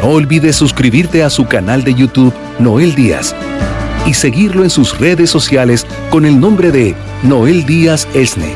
no 0.01 0.09
olvides 0.09 0.55
suscribirte 0.55 1.23
a 1.23 1.31
su 1.31 1.45
canal 1.45 1.83
de 1.83 1.95
YouTube 1.95 2.33
Noel 2.59 2.93
Díaz 2.95 3.35
y 4.05 4.13
seguirlo 4.13 4.63
en 4.63 4.69
sus 4.69 4.97
redes 4.99 5.31
sociales 5.31 5.85
con 6.09 6.25
el 6.25 6.39
nombre 6.39 6.71
de 6.71 6.95
Noel 7.23 7.65
Díaz 7.65 8.07
Esne. 8.13 8.53